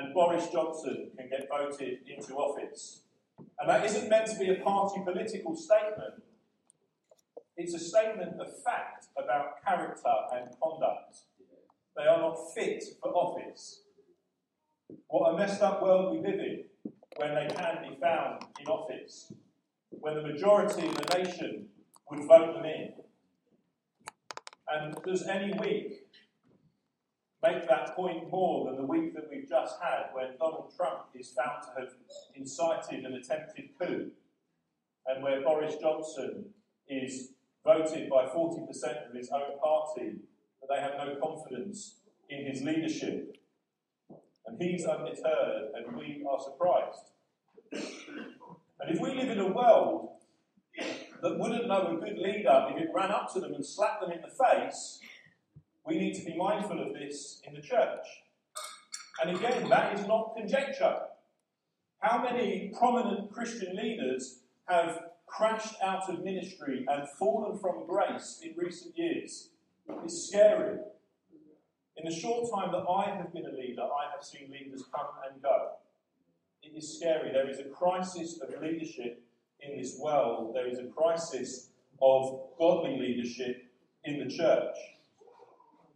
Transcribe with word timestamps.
and 0.00 0.14
Boris 0.14 0.48
Johnson 0.48 1.10
can 1.16 1.28
get 1.28 1.48
voted 1.48 1.98
into 2.06 2.34
office. 2.34 3.02
And 3.58 3.68
that 3.68 3.84
isn't 3.84 4.08
meant 4.08 4.26
to 4.28 4.38
be 4.38 4.50
a 4.50 4.54
party 4.54 5.00
political 5.04 5.54
statement. 5.54 6.22
It's 7.56 7.74
a 7.74 7.78
statement 7.78 8.40
of 8.40 8.48
fact 8.64 9.06
about 9.22 9.62
character 9.62 10.14
and 10.34 10.48
conduct. 10.62 11.18
They 11.96 12.04
are 12.04 12.18
not 12.18 12.36
fit 12.54 12.82
for 13.02 13.10
office. 13.10 13.82
What 15.08 15.34
a 15.34 15.36
messed 15.36 15.60
up 15.60 15.82
world 15.82 16.12
we 16.12 16.26
live 16.26 16.40
in 16.40 16.64
when 17.16 17.34
they 17.34 17.54
can 17.54 17.82
be 17.82 17.98
found 18.00 18.44
in 18.58 18.66
office, 18.66 19.32
when 19.90 20.14
the 20.14 20.22
majority 20.22 20.88
of 20.88 20.94
the 20.94 21.18
nation 21.18 21.66
would 22.10 22.26
vote 22.26 22.54
them 22.54 22.64
in. 22.64 22.92
And 24.72 24.96
does 25.04 25.26
any 25.26 25.52
week 25.58 25.99
make 27.42 27.66
that 27.68 27.96
point 27.96 28.30
more 28.30 28.66
than 28.66 28.76
the 28.76 28.86
week 28.86 29.14
that 29.14 29.28
we've 29.30 29.48
just 29.48 29.76
had 29.80 30.06
when 30.12 30.36
Donald 30.38 30.72
Trump 30.76 31.06
is 31.18 31.32
found 31.32 31.62
to 31.62 31.80
have 31.80 31.92
incited 32.34 33.04
an 33.04 33.14
attempted 33.14 33.70
coup 33.78 34.10
and 35.06 35.22
where 35.22 35.42
Boris 35.42 35.76
Johnson 35.80 36.44
is 36.88 37.30
voted 37.64 38.10
by 38.10 38.26
40% 38.26 39.08
of 39.08 39.14
his 39.14 39.30
own 39.30 39.58
party 39.62 40.16
that 40.60 40.68
they 40.68 40.80
have 40.80 40.92
no 40.98 41.16
confidence 41.16 41.96
in 42.28 42.46
his 42.46 42.62
leadership. 42.62 43.36
And 44.46 44.60
he's 44.60 44.84
undeterred, 44.84 45.70
and 45.74 45.96
we 45.96 46.24
are 46.28 46.40
surprised. 46.40 47.10
And 47.72 48.94
if 48.94 49.00
we 49.00 49.14
live 49.14 49.30
in 49.30 49.38
a 49.38 49.52
world 49.52 50.08
that 51.22 51.38
wouldn't 51.38 51.68
know 51.68 51.96
a 51.96 52.00
good 52.00 52.18
leader 52.18 52.66
if 52.70 52.82
it 52.82 52.88
ran 52.94 53.10
up 53.10 53.32
to 53.34 53.40
them 53.40 53.54
and 53.54 53.64
slapped 53.64 54.00
them 54.00 54.10
in 54.10 54.22
the 54.22 54.28
face, 54.28 55.00
we 55.86 55.98
need 55.98 56.14
to 56.14 56.24
be 56.24 56.36
mindful 56.36 56.80
of 56.80 56.94
this 56.94 57.40
in 57.46 57.54
the 57.54 57.60
church. 57.60 58.06
And 59.22 59.36
again, 59.36 59.68
that 59.68 59.98
is 59.98 60.06
not 60.06 60.34
conjecture. 60.36 60.96
How 61.98 62.22
many 62.22 62.72
prominent 62.78 63.30
Christian 63.32 63.76
leaders 63.76 64.40
have 64.66 65.02
crashed 65.26 65.74
out 65.82 66.08
of 66.08 66.24
ministry 66.24 66.86
and 66.88 67.08
fallen 67.18 67.58
from 67.58 67.86
grace 67.86 68.40
in 68.42 68.54
recent 68.56 68.96
years? 68.96 69.50
It's 70.04 70.28
scary. 70.28 70.78
In 71.96 72.08
the 72.08 72.14
short 72.14 72.50
time 72.54 72.72
that 72.72 72.86
I 72.88 73.14
have 73.16 73.32
been 73.32 73.44
a 73.44 73.52
leader, 73.52 73.82
I 73.82 74.10
have 74.14 74.24
seen 74.24 74.50
leaders 74.50 74.84
come 74.94 75.06
and 75.30 75.42
go. 75.42 75.72
It 76.62 76.76
is 76.76 76.96
scary. 76.96 77.32
There 77.32 77.50
is 77.50 77.58
a 77.58 77.64
crisis 77.64 78.40
of 78.40 78.48
leadership 78.62 79.22
in 79.60 79.78
this 79.78 79.98
world. 79.98 80.54
There 80.54 80.68
is 80.68 80.78
a 80.78 80.84
crisis 80.84 81.68
of 82.00 82.40
godly 82.58 82.98
leadership 82.98 83.70
in 84.04 84.18
the 84.18 84.34
church. 84.34 84.76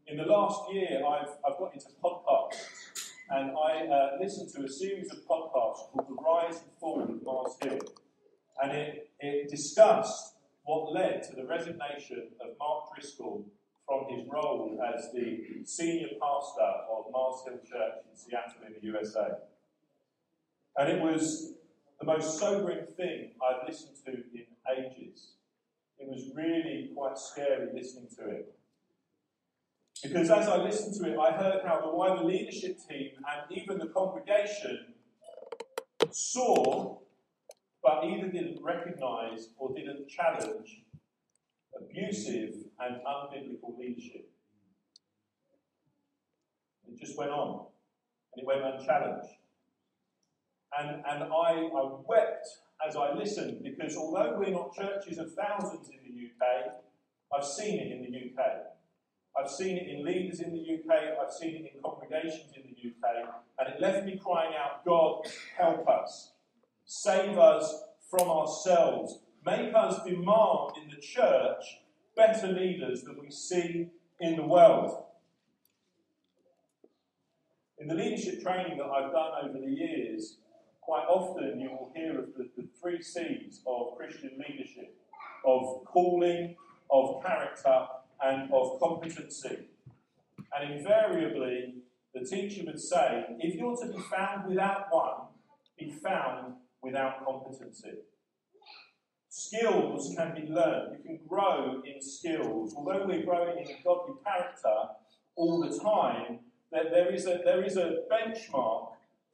In 0.07 0.19
the 0.19 0.25
last 0.25 0.71
year, 0.71 1.03
I've, 1.07 1.31
I've 1.47 1.59
got 1.59 1.73
into 1.73 1.87
podcasts, 2.03 3.09
and 3.31 3.53
I 3.53 3.87
uh, 3.87 4.11
listened 4.21 4.51
to 4.55 4.65
a 4.65 4.69
series 4.69 5.11
of 5.11 5.27
podcasts 5.27 5.91
called 5.91 6.09
The 6.09 6.23
Rise 6.23 6.61
and 6.61 6.71
Fall 6.79 7.03
of 7.03 7.23
Mars 7.23 7.57
Hill. 7.63 7.79
And 8.63 8.73
it, 8.73 9.11
it 9.19 9.49
discussed 9.49 10.35
what 10.65 10.93
led 10.93 11.23
to 11.25 11.35
the 11.35 11.47
resignation 11.47 12.29
of 12.43 12.49
Mark 12.59 12.95
Driscoll 12.95 13.47
from 13.87 14.05
his 14.11 14.29
role 14.31 14.79
as 14.95 15.11
the 15.15 15.65
senior 15.65 16.09
pastor 16.21 16.71
of 16.91 17.07
Mars 17.11 17.41
Hill 17.47 17.59
Church 17.67 17.95
in 18.11 18.15
Seattle 18.15 18.67
in 18.67 18.75
the 18.75 18.87
USA. 18.87 19.29
And 20.77 20.93
it 20.93 21.01
was 21.01 21.55
the 21.99 22.05
most 22.05 22.39
sobering 22.39 22.85
thing 22.95 23.31
I've 23.43 23.67
listened 23.67 23.97
to 24.05 24.13
in 24.13 24.47
ages. 24.79 25.33
It 25.99 26.09
was 26.09 26.31
really 26.35 26.91
quite 26.95 27.17
scary 27.17 27.69
listening 27.75 28.09
to 28.19 28.29
it. 28.29 28.55
Because 30.05 30.31
as 30.31 30.49
I 30.49 30.59
listened 30.59 30.95
to 31.03 31.11
it, 31.11 31.19
I 31.19 31.33
heard 31.33 31.63
how 31.67 31.81
the 31.81 31.89
wider 31.89 32.23
leadership 32.23 32.77
team 32.87 33.13
and 33.17 33.59
even 33.59 33.79
the 33.79 33.87
congregation 33.87 34.93
saw, 36.11 36.99
but 37.83 38.05
either 38.05 38.29
didn't 38.29 38.63
recognize 38.63 39.49
or 39.57 39.75
didn't 39.75 40.07
challenge 40.11 40.83
abusive 41.81 42.55
and 42.81 42.97
unbiblical 42.97 43.79
leadership. 43.79 44.29
It 46.87 47.01
just 47.01 47.17
went 47.17 47.31
on, 47.31 47.67
and 48.35 48.43
it 48.43 48.47
went 48.47 48.63
unchallenged. 48.63 49.31
And, 50.79 51.03
and 51.09 51.25
I, 51.25 51.71
I 51.75 51.99
wept 52.07 52.47
as 52.87 52.95
I 52.95 53.15
listened 53.15 53.63
because 53.65 53.97
although 53.97 54.37
we're 54.39 54.51
not 54.51 54.75
churches 54.75 55.17
of 55.17 55.33
thousands 55.33 55.89
in 55.89 55.99
the 56.05 56.27
UK, 56.27 56.75
I've 57.35 57.47
seen 57.47 57.79
it 57.79 57.91
in 57.91 58.03
the 58.03 58.43
UK. 58.43 58.74
I've 59.39 59.51
seen 59.51 59.77
it 59.77 59.89
in 59.89 60.05
leaders 60.05 60.41
in 60.41 60.53
the 60.53 60.61
UK, 60.61 61.19
I've 61.21 61.33
seen 61.33 61.57
it 61.57 61.73
in 61.75 61.83
congregations 61.83 62.53
in 62.57 62.63
the 62.63 62.91
UK, 62.91 63.29
and 63.59 63.75
it 63.75 63.81
left 63.81 64.07
me 64.07 64.21
crying 64.23 64.53
out, 64.55 64.85
God, 64.85 65.27
help 65.57 65.89
us. 65.89 66.33
Save 66.85 67.39
us 67.39 67.83
from 68.11 68.29
ourselves. 68.29 69.19
Make 69.45 69.75
us 69.75 70.03
demand 70.05 70.73
in 70.83 70.91
the 70.95 71.01
church 71.01 71.81
better 72.17 72.47
leaders 72.47 73.03
than 73.03 73.19
we 73.21 73.31
see 73.31 73.89
in 74.21 74.37
the 74.37 74.47
world. 74.47 75.05
In 77.79 77.89
the 77.89 77.95
leadership 77.95 78.43
training 78.43 78.79
that 78.79 78.87
I've 78.87 79.13
done 79.13 79.33
over 79.43 79.59
the 79.59 79.71
years, 79.71 80.37
quite 80.81 81.07
often 81.09 81.59
you 81.61 81.71
will 81.71 81.91
hear 81.95 82.19
of 82.19 82.27
the, 82.37 82.49
the 82.57 82.69
three 82.81 83.03
C's 83.03 83.61
of 83.67 83.97
Christian 83.97 84.31
leadership 84.49 84.97
of 85.45 85.85
calling, 85.85 86.57
of 86.91 87.23
character, 87.23 87.87
and 88.23 88.53
of 88.53 88.81
competency. 88.81 89.69
And 90.57 90.73
invariably, 90.73 91.75
the 92.15 92.25
teacher 92.25 92.63
would 92.67 92.81
say, 92.81 93.25
if 93.41 93.55
you're 93.57 93.77
to 93.77 93.87
be 93.87 93.99
found 93.99 94.49
without 94.49 94.87
one, 94.91 95.29
be 95.79 95.91
found 95.91 96.55
without 96.83 97.25
competency. 97.25 97.95
Skills 99.29 100.15
can 100.17 100.33
be 100.35 100.47
learned. 100.47 100.99
You 100.99 101.05
can 101.05 101.27
grow 101.27 101.83
in 101.85 102.01
skills. 102.01 102.75
Although 102.77 103.05
we're 103.07 103.25
growing 103.25 103.59
in 103.59 103.77
godly 103.85 104.15
character 104.25 104.75
all 105.35 105.61
the 105.61 105.77
time, 105.77 106.39
that 106.71 106.93
there 106.93 107.13
is 107.13 107.27
a, 107.27 107.41
there 107.45 107.65
is 107.65 107.77
a 107.77 107.99
benchmark 108.11 108.91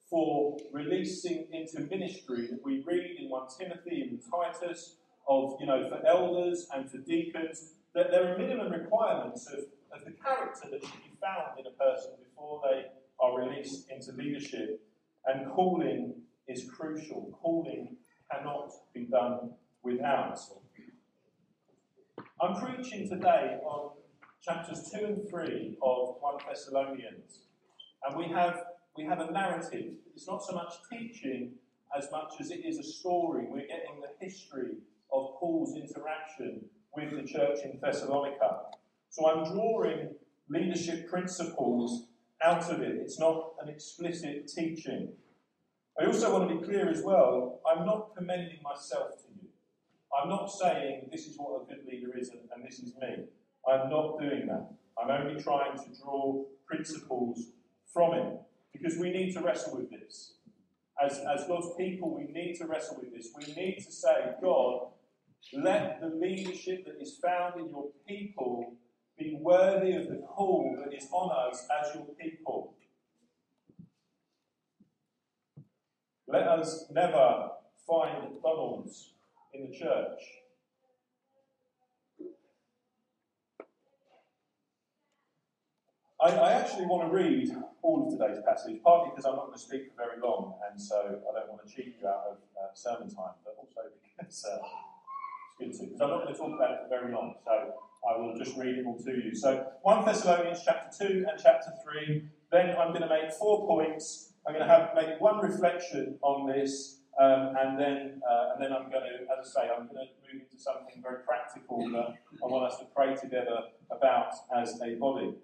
for 0.09 0.57
releasing 0.73 1.47
into 1.53 1.81
ministry 1.83 2.49
that 2.51 2.61
we 2.65 2.83
read 2.87 3.17
in 3.19 3.29
1 3.29 3.49
Timothy 3.59 4.03
and 4.03 4.21
Titus 4.31 4.97
of, 5.29 5.57
you 5.61 5.67
know, 5.67 5.89
for 5.89 6.05
elders 6.07 6.67
and 6.75 6.91
for 6.91 6.99
deacons, 6.99 7.75
that 7.95 8.11
there 8.11 8.33
are 8.33 8.39
minimum 8.39 8.73
requirements 8.73 9.47
of, 9.47 9.61
of 9.93 10.05
the 10.05 10.13
character 10.13 10.69
that 10.71 10.83
should 10.83 11.03
be 11.03 11.13
found 11.21 11.59
in 11.59 11.67
a 11.67 11.71
person 11.71 12.13
before 12.23 12.63
they 12.65 12.87
are 13.21 13.39
released 13.39 13.91
into 13.91 14.13
leadership. 14.13 14.81
And 15.27 15.51
calling 15.51 16.15
is 16.49 16.69
crucial. 16.71 17.39
Calling 17.43 17.97
cannot 18.31 18.71
be 18.95 19.05
done 19.05 19.53
without. 19.83 20.39
I'm 22.41 22.57
preaching 22.57 23.09
today 23.09 23.59
on 23.65 23.91
chapters 24.43 24.91
2 24.97 25.05
and 25.05 25.29
3 25.29 25.77
of 25.83 26.17
1 26.21 26.35
Thessalonians. 26.49 27.41
And 28.05 28.17
we 28.17 28.33
have 28.33 28.65
we 28.97 29.05
have 29.05 29.21
a 29.21 29.31
narrative. 29.31 29.93
It's 30.15 30.27
not 30.27 30.43
so 30.43 30.55
much 30.55 30.75
teaching 30.91 31.53
as 31.97 32.09
much 32.11 32.33
as 32.41 32.51
it 32.51 32.65
is 32.65 32.79
a 32.79 32.83
story. 32.83 33.45
We're 33.49 33.67
getting 33.67 34.01
the 34.01 34.25
history 34.25 34.73
of 35.13 35.37
Paul's 35.39 35.77
interaction 35.77 36.65
with 37.01 37.21
the 37.21 37.27
church 37.27 37.59
in 37.65 37.79
Thessalonica. 37.81 38.61
So 39.09 39.29
I'm 39.29 39.53
drawing 39.53 40.15
leadership 40.49 41.09
principles 41.09 42.07
out 42.43 42.71
of 42.71 42.81
it. 42.81 42.97
It's 42.97 43.19
not 43.19 43.53
an 43.63 43.69
explicit 43.69 44.49
teaching. 44.49 45.13
I 46.01 46.07
also 46.07 46.33
want 46.33 46.49
to 46.49 46.57
be 46.57 46.65
clear 46.65 46.89
as 46.89 47.03
well 47.03 47.61
I'm 47.67 47.85
not 47.85 48.15
commending 48.17 48.61
myself 48.63 49.17
to 49.19 49.29
you. 49.35 49.49
I'm 50.17 50.29
not 50.29 50.47
saying 50.47 51.09
this 51.11 51.27
is 51.27 51.37
what 51.37 51.63
a 51.63 51.67
good 51.67 51.85
leader 51.87 52.17
is 52.17 52.31
and, 52.31 52.41
and 52.55 52.65
this 52.65 52.79
is 52.79 52.95
me. 53.01 53.25
I'm 53.69 53.91
not 53.91 54.19
doing 54.19 54.47
that. 54.47 54.71
I'm 55.01 55.11
only 55.11 55.41
trying 55.43 55.77
to 55.77 56.01
draw 56.03 56.45
principles 56.67 57.49
from 57.93 58.15
it 58.15 58.41
because 58.73 58.97
we 58.97 59.11
need 59.11 59.33
to 59.35 59.41
wrestle 59.41 59.77
with 59.77 59.91
this. 59.91 60.35
As, 61.03 61.19
as 61.19 61.47
God's 61.47 61.69
people, 61.79 62.15
we 62.15 62.25
need 62.25 62.55
to 62.57 62.67
wrestle 62.67 62.99
with 63.01 63.15
this. 63.15 63.31
We 63.37 63.53
need 63.55 63.77
to 63.85 63.93
say, 63.93 64.33
God, 64.43 64.89
let 65.53 66.01
the 66.01 66.09
leadership 66.09 66.87
that 66.87 67.01
is 67.01 67.17
found 67.17 67.61
in 67.61 67.69
your 67.69 67.89
people 68.07 68.75
be 69.19 69.37
worthy 69.41 69.93
of 69.93 70.09
the 70.09 70.23
call 70.27 70.77
that 70.83 70.95
is 70.97 71.09
on 71.13 71.31
us 71.49 71.67
as 71.83 71.95
your 71.95 72.07
people. 72.19 72.75
Let 76.27 76.47
us 76.47 76.87
never 76.91 77.51
find 77.87 78.41
Donalds 78.43 79.15
in 79.53 79.69
the 79.69 79.77
church. 79.77 80.21
I, 86.23 86.29
I, 86.29 86.53
actually 86.53 86.85
want 86.85 87.09
to 87.09 87.17
read 87.17 87.49
all 87.83 88.07
of 88.07 88.13
today's 88.13 88.45
passage, 88.47 88.79
partly 88.85 89.11
because 89.11 89.25
I'm 89.25 89.37
not 89.37 89.47
going 89.47 89.59
to 89.59 89.65
speak 89.65 89.89
for 89.89 90.05
very 90.05 90.21
long, 90.21 90.55
and 90.71 90.81
so 90.81 91.01
I 91.01 91.41
don't 91.41 91.49
want 91.49 91.67
to 91.67 91.75
cheat 91.75 91.97
you 92.01 92.07
out 92.07 92.25
of 92.31 92.37
uh, 92.61 92.75
sermon 92.75 93.09
time, 93.09 93.41
but 93.43 93.57
also 93.59 93.89
because 94.05 94.45
uh, 94.45 94.59
good 95.61 95.73
because 95.73 96.01
I'm 96.01 96.11
not 96.11 96.25
going 96.25 96.35
to 96.35 96.41
talk 96.41 96.55
about 96.55 96.73
it 96.73 96.79
for 96.83 96.89
very 96.89 97.13
long, 97.13 97.35
so 97.45 97.75
I 98.09 98.19
will 98.19 98.37
just 98.37 98.57
read 98.57 98.79
it 98.79 98.87
all 98.87 98.99
to 98.99 99.11
you. 99.13 99.35
So, 99.35 99.67
1 99.83 100.05
Thessalonians 100.05 100.61
chapter 100.65 101.07
2 101.07 101.27
and 101.29 101.41
chapter 101.41 101.71
3, 101.85 102.25
then 102.51 102.71
I'm 102.71 102.89
going 102.89 103.03
to 103.03 103.09
make 103.09 103.33
four 103.33 103.67
points, 103.67 104.33
I'm 104.47 104.55
going 104.55 104.67
to 104.67 104.73
have 104.73 104.91
make 104.95 105.21
one 105.21 105.39
reflection 105.39 106.19
on 106.23 106.49
this, 106.49 107.01
um, 107.21 107.55
and 107.59 107.79
then 107.79 108.23
uh, 108.29 108.55
and 108.55 108.63
then 108.65 108.73
I'm 108.73 108.91
going 108.91 109.05
to, 109.05 109.39
as 109.39 109.55
I 109.55 109.63
say, 109.63 109.69
I'm 109.69 109.87
going 109.87 110.07
to 110.07 110.35
move 110.35 110.43
into 110.43 110.59
something 110.59 111.03
very 111.03 111.23
practical 111.25 111.79
that 111.91 112.17
I 112.43 112.47
want 112.47 112.73
us 112.73 112.79
to 112.79 112.87
pray 112.97 113.15
together 113.15 113.69
about 113.91 114.33
as 114.57 114.81
a 114.81 114.95
body. 114.95 115.35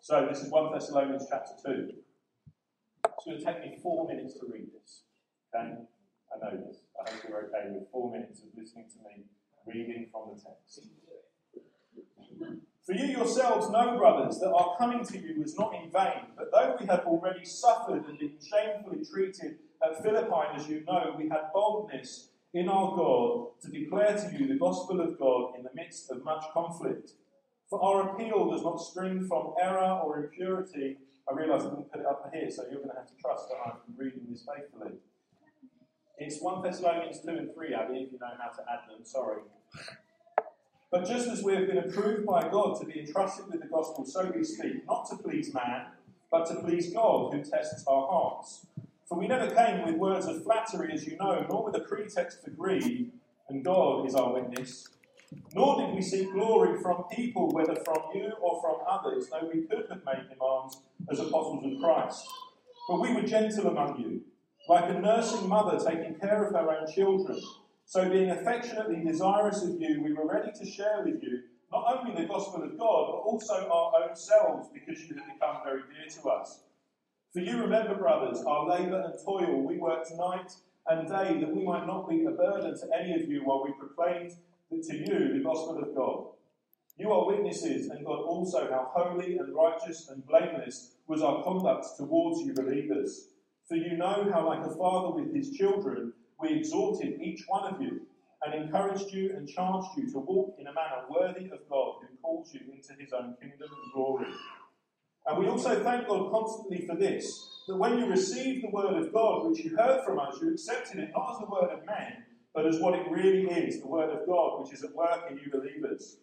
So 0.00 0.26
this 0.28 0.42
is 0.42 0.50
1 0.50 0.72
Thessalonians 0.72 1.26
chapter 1.30 1.52
2. 1.64 1.92
It's 3.04 3.24
going 3.24 3.38
to 3.38 3.44
take 3.44 3.60
me 3.62 3.78
four 3.80 4.06
minutes 4.06 4.34
to 4.34 4.46
read 4.52 4.66
this. 4.74 5.02
Okay? 5.54 5.74
I 6.34 6.38
know 6.44 6.56
this. 6.66 6.78
I 6.98 7.10
hope 7.10 7.20
you're 7.28 7.38
okay 7.46 7.70
with 7.70 7.90
four 7.90 8.10
minutes 8.10 8.40
of 8.40 8.48
listening 8.56 8.86
to 8.90 8.98
me 9.04 9.24
reading 9.66 10.06
from 10.10 10.34
the 10.34 10.40
text. 10.40 10.86
For 12.84 12.94
you 12.94 13.06
yourselves 13.06 13.70
know, 13.70 13.96
brothers, 13.96 14.40
that 14.40 14.52
our 14.52 14.76
coming 14.76 15.04
to 15.04 15.18
you 15.18 15.40
was 15.40 15.56
not 15.56 15.72
in 15.74 15.90
vain, 15.90 16.34
but 16.36 16.50
though 16.50 16.76
we 16.80 16.86
had 16.86 17.00
already 17.00 17.44
suffered 17.44 18.04
and 18.08 18.18
been 18.18 18.32
shamefully 18.42 19.04
treated 19.04 19.58
at 19.84 20.02
Philippi, 20.02 20.56
as 20.56 20.68
you 20.68 20.82
know, 20.84 21.14
we 21.16 21.28
had 21.28 21.52
boldness 21.54 22.30
in 22.52 22.68
our 22.68 22.96
God 22.96 23.60
to 23.62 23.70
declare 23.70 24.16
to 24.16 24.36
you 24.36 24.48
the 24.48 24.58
gospel 24.58 25.00
of 25.00 25.18
God 25.18 25.54
in 25.56 25.62
the 25.62 25.70
midst 25.74 26.10
of 26.10 26.24
much 26.24 26.44
conflict. 26.52 27.12
For 27.70 27.82
our 27.82 28.10
appeal 28.10 28.50
does 28.50 28.62
not 28.62 28.76
spring 28.78 29.26
from 29.26 29.54
error 29.62 30.00
or 30.04 30.24
impurity. 30.24 30.98
I 31.30 31.34
realise 31.34 31.62
I 31.62 31.70
didn't 31.70 31.92
put 31.92 32.00
it 32.00 32.06
up 32.06 32.30
here, 32.34 32.50
so 32.50 32.64
you're 32.64 32.80
going 32.80 32.90
to 32.90 32.96
have 32.96 33.06
to 33.06 33.14
trust 33.22 33.48
that 33.48 33.56
I'm 33.64 33.78
reading 33.96 34.26
this 34.28 34.44
faithfully. 34.44 34.98
It's 36.18 36.40
1 36.40 36.62
Thessalonians 36.62 37.20
2 37.20 37.28
and 37.30 37.54
3, 37.54 37.74
Abby, 37.74 37.94
if 37.98 38.12
you 38.12 38.18
know 38.20 38.28
how 38.38 38.50
to 38.50 38.62
add 38.70 38.88
them, 38.88 39.04
sorry. 39.04 39.42
But 40.90 41.06
just 41.06 41.26
as 41.28 41.42
we 41.42 41.54
have 41.54 41.66
been 41.66 41.78
approved 41.78 42.26
by 42.26 42.48
God 42.48 42.78
to 42.80 42.86
be 42.86 43.00
entrusted 43.00 43.46
with 43.50 43.60
the 43.60 43.66
gospel, 43.66 44.04
so 44.04 44.30
we 44.34 44.44
speak, 44.44 44.86
not 44.86 45.08
to 45.08 45.16
please 45.16 45.54
man, 45.54 45.86
but 46.30 46.46
to 46.46 46.56
please 46.56 46.92
God 46.92 47.32
who 47.32 47.42
tests 47.42 47.84
our 47.86 48.06
hearts. 48.06 48.66
For 49.08 49.18
we 49.18 49.26
never 49.26 49.54
came 49.54 49.84
with 49.84 49.96
words 49.96 50.26
of 50.26 50.44
flattery, 50.44 50.92
as 50.92 51.06
you 51.06 51.16
know, 51.16 51.46
nor 51.48 51.64
with 51.64 51.76
a 51.76 51.80
pretext 51.80 52.44
for 52.44 52.50
greed, 52.50 53.10
and 53.48 53.64
God 53.64 54.06
is 54.06 54.14
our 54.14 54.34
witness. 54.34 54.88
Nor 55.54 55.80
did 55.80 55.94
we 55.94 56.02
seek 56.02 56.30
glory 56.30 56.78
from 56.80 57.04
people, 57.10 57.50
whether 57.50 57.76
from 57.76 58.02
you 58.14 58.32
or 58.40 58.60
from 58.60 58.76
others, 58.86 59.28
though 59.28 59.50
we 59.52 59.62
could 59.62 59.86
have 59.88 60.04
made 60.04 60.28
demands 60.28 60.82
as 61.10 61.20
apostles 61.20 61.64
of 61.64 61.80
Christ. 61.80 62.26
But 62.88 63.00
we 63.00 63.14
were 63.14 63.22
gentle 63.22 63.68
among 63.68 63.98
you, 63.98 64.22
like 64.68 64.90
a 64.90 65.00
nursing 65.00 65.48
mother 65.48 65.78
taking 65.84 66.14
care 66.20 66.44
of 66.44 66.54
her 66.54 66.70
own 66.70 66.92
children. 66.92 67.40
So, 67.84 68.08
being 68.08 68.30
affectionately 68.30 69.02
desirous 69.04 69.62
of 69.62 69.80
you, 69.80 70.02
we 70.02 70.12
were 70.12 70.26
ready 70.26 70.50
to 70.52 70.70
share 70.70 71.02
with 71.04 71.22
you 71.22 71.42
not 71.72 71.98
only 71.98 72.20
the 72.20 72.28
gospel 72.28 72.62
of 72.62 72.78
God, 72.78 73.06
but 73.10 73.18
also 73.24 73.68
our 73.68 74.08
own 74.08 74.14
selves, 74.14 74.68
because 74.72 75.02
you 75.08 75.16
have 75.16 75.26
become 75.26 75.56
very 75.64 75.80
dear 75.80 76.08
to 76.22 76.28
us. 76.28 76.60
For 77.32 77.40
you 77.40 77.60
remember, 77.62 77.94
brothers, 77.94 78.42
our 78.46 78.68
labour 78.68 79.00
and 79.00 79.14
toil. 79.24 79.62
We 79.62 79.78
worked 79.78 80.12
night 80.16 80.52
and 80.86 81.08
day 81.08 81.40
that 81.40 81.54
we 81.54 81.64
might 81.64 81.86
not 81.86 82.08
be 82.08 82.24
a 82.24 82.30
burden 82.30 82.78
to 82.78 82.86
any 82.94 83.14
of 83.14 83.28
you 83.28 83.40
while 83.44 83.64
we 83.64 83.72
proclaimed 83.72 84.32
to 84.70 84.96
you 84.96 85.32
the 85.32 85.42
gospel 85.42 85.78
of 85.78 85.94
God. 85.94 86.26
You 86.98 87.10
are 87.10 87.26
witnesses, 87.26 87.88
and 87.88 88.04
God 88.04 88.20
also, 88.20 88.70
how 88.70 88.90
holy 88.94 89.38
and 89.38 89.54
righteous 89.54 90.08
and 90.08 90.26
blameless 90.26 90.92
was 91.06 91.22
our 91.22 91.42
conduct 91.42 91.86
towards 91.96 92.40
you 92.42 92.52
believers. 92.52 93.28
For 93.68 93.76
you 93.76 93.96
know 93.96 94.28
how, 94.32 94.46
like 94.46 94.66
a 94.66 94.74
father 94.74 95.14
with 95.14 95.34
his 95.34 95.50
children, 95.50 96.12
we 96.40 96.50
exhorted 96.50 97.20
each 97.20 97.44
one 97.46 97.72
of 97.72 97.80
you 97.80 98.02
and 98.44 98.54
encouraged 98.54 99.12
you 99.12 99.34
and 99.36 99.48
charged 99.48 99.88
you 99.96 100.10
to 100.12 100.18
walk 100.18 100.56
in 100.58 100.66
a 100.66 100.72
manner 100.72 101.04
worthy 101.08 101.46
of 101.46 101.68
God 101.70 101.94
who 102.00 102.16
calls 102.20 102.52
you 102.52 102.60
into 102.72 103.00
his 103.00 103.12
own 103.12 103.36
kingdom 103.40 103.68
and 103.70 103.92
glory. 103.94 104.26
And 105.26 105.38
we 105.38 105.46
also 105.46 105.82
thank 105.84 106.08
God 106.08 106.30
constantly 106.30 106.86
for 106.86 106.96
this 106.96 107.48
that 107.68 107.76
when 107.76 107.98
you 107.98 108.06
received 108.06 108.64
the 108.64 108.70
word 108.70 108.96
of 108.96 109.12
God, 109.12 109.46
which 109.46 109.60
you 109.60 109.76
heard 109.76 110.04
from 110.04 110.18
us, 110.18 110.38
you 110.42 110.52
accepted 110.52 110.98
it 110.98 111.10
not 111.14 111.34
as 111.34 111.38
the 111.38 111.46
word 111.46 111.70
of 111.70 111.86
men, 111.86 112.24
but 112.52 112.66
as 112.66 112.80
what 112.80 112.94
it 112.94 113.08
really 113.08 113.44
is 113.44 113.80
the 113.80 113.86
word 113.86 114.10
of 114.10 114.26
God, 114.26 114.60
which 114.60 114.72
is 114.72 114.82
at 114.82 114.94
work 114.94 115.30
in 115.30 115.38
you 115.38 115.50
believers. 115.50 116.16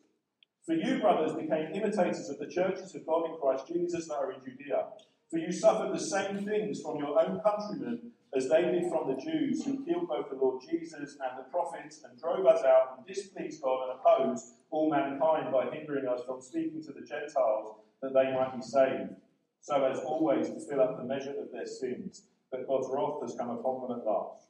For 0.65 0.73
you, 0.73 0.99
brothers, 0.99 1.33
became 1.33 1.73
imitators 1.73 2.29
of 2.29 2.39
the 2.39 2.47
churches 2.47 2.93
of 2.93 3.05
God 3.05 3.25
in 3.25 3.37
Christ 3.41 3.67
Jesus 3.67 4.07
that 4.09 4.15
are 4.15 4.33
in 4.33 4.41
Judea. 4.41 4.87
For 5.29 5.37
you 5.37 5.51
suffered 5.51 5.93
the 5.93 5.99
same 5.99 6.43
things 6.43 6.81
from 6.81 6.97
your 6.97 7.19
own 7.19 7.39
countrymen 7.41 8.11
as 8.35 8.49
they 8.49 8.61
did 8.61 8.89
from 8.89 9.07
the 9.07 9.21
Jews, 9.21 9.63
who 9.63 9.85
killed 9.85 10.07
both 10.07 10.29
the 10.29 10.35
Lord 10.35 10.61
Jesus 10.67 11.17
and 11.21 11.37
the 11.37 11.49
prophets, 11.51 12.01
and 12.03 12.19
drove 12.19 12.45
us 12.45 12.63
out 12.63 12.97
and 12.97 13.05
displeased 13.05 13.61
God 13.61 13.89
and 13.89 13.99
opposed 13.99 14.45
all 14.71 14.89
mankind 14.89 15.51
by 15.51 15.69
hindering 15.71 16.07
us 16.07 16.21
from 16.25 16.41
speaking 16.41 16.81
to 16.83 16.91
the 16.91 17.05
Gentiles 17.05 17.77
that 18.01 18.13
they 18.13 18.31
might 18.33 18.55
be 18.55 18.61
saved, 18.61 19.15
so 19.61 19.83
as 19.83 19.99
always 19.99 20.49
to 20.49 20.59
fill 20.59 20.81
up 20.81 20.97
the 20.97 21.03
measure 21.03 21.35
of 21.39 21.51
their 21.51 21.65
sins. 21.65 22.23
But 22.51 22.67
God's 22.67 22.87
wrath 22.91 23.21
has 23.21 23.35
come 23.37 23.49
upon 23.49 23.87
them 23.87 23.99
at 23.99 24.05
last. 24.05 24.47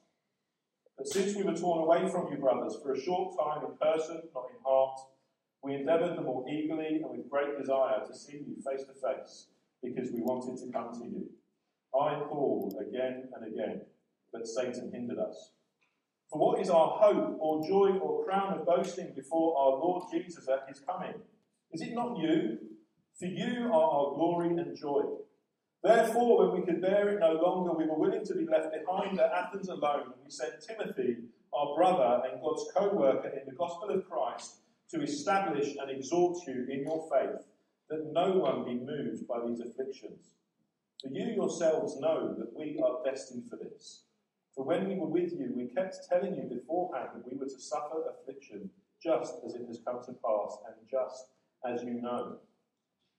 But 0.96 1.08
since 1.08 1.34
we 1.34 1.42
were 1.42 1.56
torn 1.56 1.82
away 1.82 2.10
from 2.10 2.30
you, 2.30 2.38
brothers, 2.38 2.78
for 2.82 2.92
a 2.92 3.00
short 3.00 3.36
time 3.38 3.64
in 3.64 3.76
person, 3.76 4.22
not 4.34 4.44
in 4.50 4.62
heart, 4.64 5.00
we 5.62 5.74
endeavoured 5.74 6.16
the 6.16 6.22
more 6.22 6.46
eagerly 6.48 7.00
and 7.02 7.10
with 7.10 7.28
great 7.28 7.58
desire 7.58 8.04
to 8.06 8.14
see 8.14 8.44
you 8.46 8.56
face 8.62 8.84
to 8.84 8.94
face, 8.94 9.46
because 9.82 10.10
we 10.12 10.20
wanted 10.20 10.56
to 10.58 10.72
come 10.72 10.92
to 10.92 11.06
you. 11.06 11.30
I 11.94 12.20
Paul, 12.28 12.78
again 12.80 13.28
and 13.34 13.52
again, 13.52 13.82
but 14.32 14.46
Satan 14.46 14.90
hindered 14.92 15.18
us. 15.18 15.52
For 16.30 16.38
what 16.38 16.60
is 16.60 16.70
our 16.70 16.98
hope 17.00 17.36
or 17.40 17.66
joy 17.66 17.98
or 17.98 18.24
crown 18.24 18.54
of 18.54 18.66
boasting 18.66 19.12
before 19.16 19.58
our 19.58 19.70
Lord 19.70 20.04
Jesus 20.12 20.46
at 20.48 20.68
his 20.68 20.80
coming? 20.80 21.14
Is 21.72 21.82
it 21.82 21.92
not 21.92 22.18
you? 22.18 22.58
For 23.18 23.26
you 23.26 23.66
are 23.72 23.90
our 23.90 24.14
glory 24.14 24.48
and 24.48 24.76
joy. 24.76 25.02
Therefore, 25.82 26.50
when 26.50 26.60
we 26.60 26.66
could 26.66 26.80
bear 26.80 27.08
it 27.08 27.20
no 27.20 27.32
longer, 27.32 27.72
we 27.72 27.86
were 27.86 27.98
willing 27.98 28.24
to 28.24 28.34
be 28.34 28.46
left 28.46 28.72
behind 28.72 29.18
at 29.18 29.32
Athens 29.32 29.68
alone, 29.68 30.04
and 30.06 30.24
we 30.24 30.30
sent 30.30 30.60
Timothy, 30.60 31.16
our 31.52 31.74
brother 31.74 32.22
and 32.30 32.40
God's 32.42 32.64
co 32.76 32.94
worker 32.94 33.28
in 33.28 33.46
the 33.46 33.56
gospel 33.56 33.90
of 33.90 34.08
Christ, 34.08 34.58
to 34.90 35.02
establish 35.02 35.74
and 35.80 35.90
exhort 35.90 36.36
you 36.46 36.66
in 36.70 36.84
your 36.84 37.08
faith, 37.10 37.46
that 37.90 38.12
no 38.12 38.32
one 38.32 38.64
be 38.64 38.74
moved 38.74 39.26
by 39.26 39.38
these 39.46 39.60
afflictions. 39.60 40.30
For 41.02 41.08
you 41.08 41.34
yourselves 41.34 41.98
know 41.98 42.34
that 42.38 42.56
we 42.56 42.80
are 42.82 43.04
destined 43.04 43.50
for 43.50 43.56
this. 43.56 44.04
For 44.54 44.64
when 44.64 44.88
we 44.88 44.94
were 44.94 45.08
with 45.08 45.32
you, 45.32 45.52
we 45.54 45.66
kept 45.66 46.08
telling 46.08 46.36
you 46.36 46.42
beforehand 46.42 47.10
that 47.14 47.30
we 47.30 47.36
were 47.36 47.46
to 47.46 47.60
suffer 47.60 48.04
affliction, 48.08 48.70
just 49.02 49.34
as 49.44 49.54
it 49.54 49.66
has 49.66 49.80
come 49.84 50.00
to 50.04 50.12
pass, 50.12 50.58
and 50.66 50.76
just 50.90 51.26
as 51.64 51.82
you 51.82 52.00
know. 52.00 52.36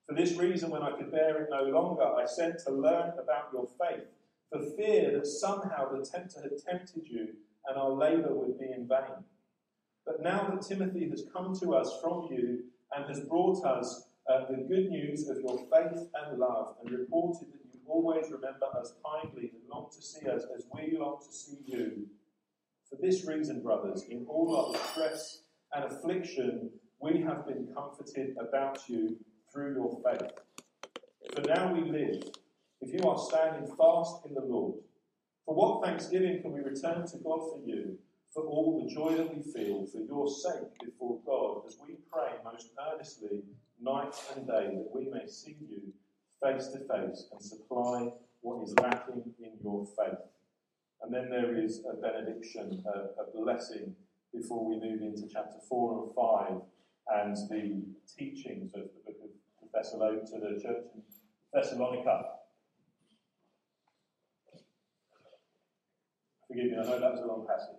For 0.08 0.14
this 0.14 0.36
reason, 0.36 0.70
when 0.70 0.82
I 0.82 0.92
could 0.92 1.12
bear 1.12 1.42
it 1.42 1.48
no 1.50 1.64
longer, 1.64 2.04
I 2.04 2.26
sent 2.26 2.58
to 2.60 2.70
learn 2.70 3.12
about 3.18 3.50
your 3.52 3.68
faith, 3.78 4.06
for 4.50 4.60
fear 4.76 5.12
that 5.12 5.26
somehow 5.26 5.90
the 5.90 6.04
tempter 6.04 6.40
had 6.42 6.58
tempted 6.58 7.08
you 7.08 7.28
and 7.66 7.76
our 7.76 7.90
labour 7.90 8.34
would 8.34 8.58
be 8.58 8.66
in 8.66 8.88
vain. 8.88 9.24
But 10.04 10.22
now 10.22 10.48
that 10.48 10.62
Timothy 10.62 11.08
has 11.10 11.24
come 11.32 11.54
to 11.60 11.74
us 11.74 11.98
from 12.02 12.28
you 12.30 12.64
and 12.94 13.06
has 13.08 13.20
brought 13.20 13.64
us 13.64 14.08
uh, 14.28 14.46
the 14.50 14.64
good 14.68 14.88
news 14.88 15.28
of 15.28 15.38
your 15.38 15.58
faith 15.72 16.08
and 16.14 16.38
love, 16.38 16.76
and 16.80 16.90
reported 16.96 17.48
that 17.52 17.74
you 17.74 17.80
always 17.86 18.26
remember 18.30 18.66
us 18.78 18.94
kindly 19.04 19.50
and 19.52 19.62
long 19.70 19.88
to 19.94 20.02
see 20.02 20.28
us 20.28 20.44
as 20.56 20.66
we 20.72 20.96
long 20.96 21.18
to 21.24 21.32
see 21.32 21.58
you. 21.66 22.06
For 22.88 22.96
this 23.00 23.26
reason, 23.26 23.62
brothers, 23.62 24.04
in 24.08 24.26
all 24.28 24.56
our 24.56 24.72
distress 24.72 25.42
and 25.72 25.84
affliction, 25.84 26.70
we 27.00 27.20
have 27.22 27.46
been 27.46 27.68
comforted 27.74 28.36
about 28.38 28.88
you 28.88 29.16
through 29.52 29.74
your 29.74 30.00
faith. 30.04 30.30
For 31.34 31.42
now 31.42 31.72
we 31.72 31.90
live, 31.90 32.24
if 32.80 32.92
you 32.92 33.08
are 33.08 33.18
standing 33.18 33.66
fast 33.76 34.26
in 34.26 34.34
the 34.34 34.42
Lord. 34.42 34.74
For 35.46 35.54
what 35.54 35.84
thanksgiving 35.84 36.42
can 36.42 36.52
we 36.52 36.60
return 36.60 37.06
to 37.06 37.16
God 37.18 37.40
for 37.50 37.60
you, 37.64 37.98
for 38.32 38.44
all 38.44 38.80
the 38.80 38.94
joy 38.94 39.16
that 39.16 39.34
we 39.34 39.42
feel 39.42 39.86
for 39.86 40.00
your 40.00 40.28
sake 40.28 40.78
before 40.84 41.18
God, 41.26 41.62
as 41.66 41.76
we 41.84 41.96
pray 42.12 42.30
most 42.44 42.70
earnestly 42.92 43.42
night 43.82 44.14
and 44.36 44.46
day 44.46 44.70
that 44.74 44.90
we 44.94 45.10
may 45.10 45.26
see 45.26 45.56
you 45.60 45.92
face 46.42 46.68
to 46.68 46.78
face 46.78 47.26
and 47.32 47.42
supply 47.42 48.12
what 48.40 48.62
is 48.62 48.74
lacking 48.80 49.22
in 49.40 49.52
your 49.62 49.86
faith. 49.96 50.18
And 51.02 51.12
then 51.12 51.30
there 51.30 51.56
is 51.56 51.82
a 51.90 51.94
benediction, 51.96 52.84
a, 52.86 53.22
a 53.22 53.44
blessing, 53.44 53.94
before 54.32 54.68
we 54.68 54.76
move 54.76 55.02
into 55.02 55.28
chapter 55.32 55.58
4 55.68 56.04
and 56.04 56.14
5 56.14 57.24
and 57.24 57.36
the 57.50 57.82
teachings 58.16 58.72
of 58.74 58.82
the 58.82 59.12
book 59.12 59.16
of 59.62 59.68
Thessalonica, 59.74 60.26
to 60.26 60.38
the 60.38 60.60
church 60.60 60.84
in 60.94 61.02
Thessalonica. 61.52 62.24
Forgive 66.48 66.66
me, 66.66 66.76
I 66.78 66.84
know 66.84 67.00
that 67.00 67.12
was 67.12 67.20
a 67.20 67.26
long 67.26 67.46
passage. 67.46 67.76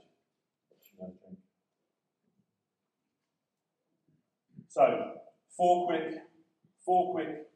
So, 4.69 5.22
four 5.57 5.87
quick, 5.87 6.23
four 6.85 7.13
quick 7.13 7.47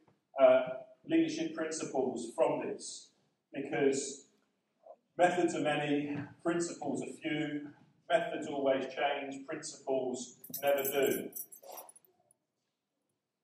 uh, 0.42 0.62
leadership 1.08 1.56
principles 1.56 2.32
from 2.36 2.62
this, 2.66 3.10
because 3.54 4.26
methods 5.18 5.56
are 5.56 5.62
many, 5.62 6.18
principles 6.44 7.02
are 7.02 7.14
few. 7.22 7.68
Methods 8.10 8.48
always 8.48 8.86
change, 8.86 9.46
principles 9.46 10.38
never 10.64 10.84
do. 10.84 11.30